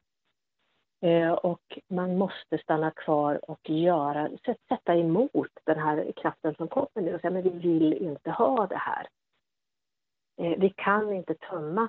[1.43, 4.29] Och man måste stanna kvar och göra,
[4.69, 8.67] sätta emot den här kraften som kommer nu och säga men vi vill inte ha
[8.67, 9.07] det här.
[10.37, 11.89] Vi kan inte tömma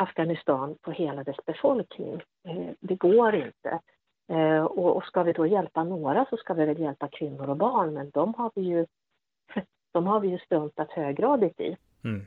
[0.00, 2.22] Afghanistan på hela dess befolkning.
[2.48, 3.80] Eh, det går inte.
[4.32, 7.94] Eh, och ska vi då hjälpa några så ska vi väl hjälpa kvinnor och barn,
[7.94, 8.86] men de har vi ju,
[9.92, 11.76] de har vi ju struntat höggradigt i.
[12.04, 12.26] Mm.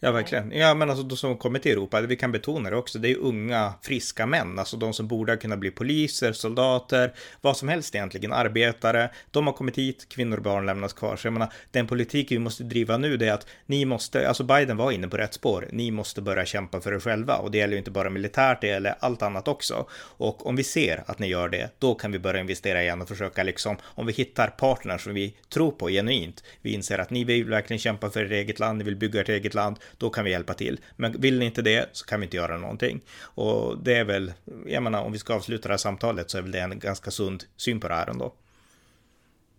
[0.00, 0.52] Ja, verkligen.
[0.52, 3.16] Ja, men alltså de som kommer till Europa, vi kan betona det också, det är
[3.16, 8.32] unga, friska män, alltså de som borde kunna bli poliser, soldater, vad som helst egentligen,
[8.32, 9.10] arbetare.
[9.30, 11.16] De har kommit hit, kvinnor och barn lämnas kvar.
[11.16, 14.44] Så jag menar, den politik vi måste driva nu, det är att ni måste, alltså
[14.44, 17.58] Biden var inne på rätt spår, ni måste börja kämpa för er själva och det
[17.58, 19.86] gäller ju inte bara militärt, det gäller allt annat också.
[19.94, 23.08] Och om vi ser att ni gör det, då kan vi börja investera igen och
[23.08, 27.24] försöka liksom, om vi hittar partners som vi tror på genuint, vi inser att ni
[27.24, 30.10] vill verkligen kämpa för ert eget land, ni vill bygga ert eget land, land, då
[30.10, 30.80] kan vi hjälpa till.
[30.96, 33.00] Men vill ni inte det så kan vi inte göra någonting.
[33.22, 34.32] Och det är väl,
[34.66, 37.10] jag menar om vi ska avsluta det här samtalet så är väl det en ganska
[37.10, 38.32] sund syn på det här ändå.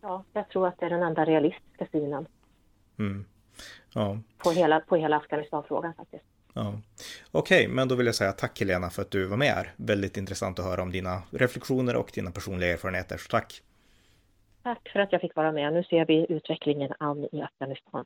[0.02, 2.26] Ja, jag tror att det är den enda realistiska synen.
[3.00, 3.26] Mm.
[3.94, 4.20] Ja.
[4.38, 6.24] På hela, på hela Afghanistan-frågan faktiskt.
[6.54, 6.82] Ja.
[7.32, 9.74] Okej, okay, men då vill jag säga tack Helena för att du var med här.
[9.76, 13.18] Väldigt intressant att höra om dina reflektioner och dina personliga erfarenheter.
[13.18, 13.62] Så tack!
[14.64, 15.74] Tack för att jag fick vara med.
[15.74, 18.06] Nu ser vi utvecklingen an i Afghanistan.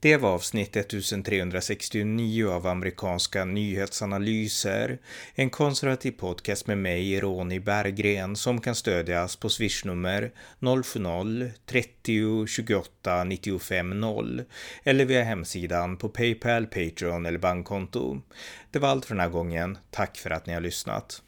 [0.00, 4.98] Det var avsnitt 1369 av amerikanska nyhetsanalyser.
[5.34, 14.00] En konservativ podcast med mig, Ronny Berggren, som kan stödjas på swishnummer 070-30 28 95
[14.00, 14.44] 0
[14.82, 18.20] eller via hemsidan på Paypal, Patreon eller bankkonto.
[18.70, 19.78] Det var allt för den här gången.
[19.90, 21.22] Tack för att ni har lyssnat.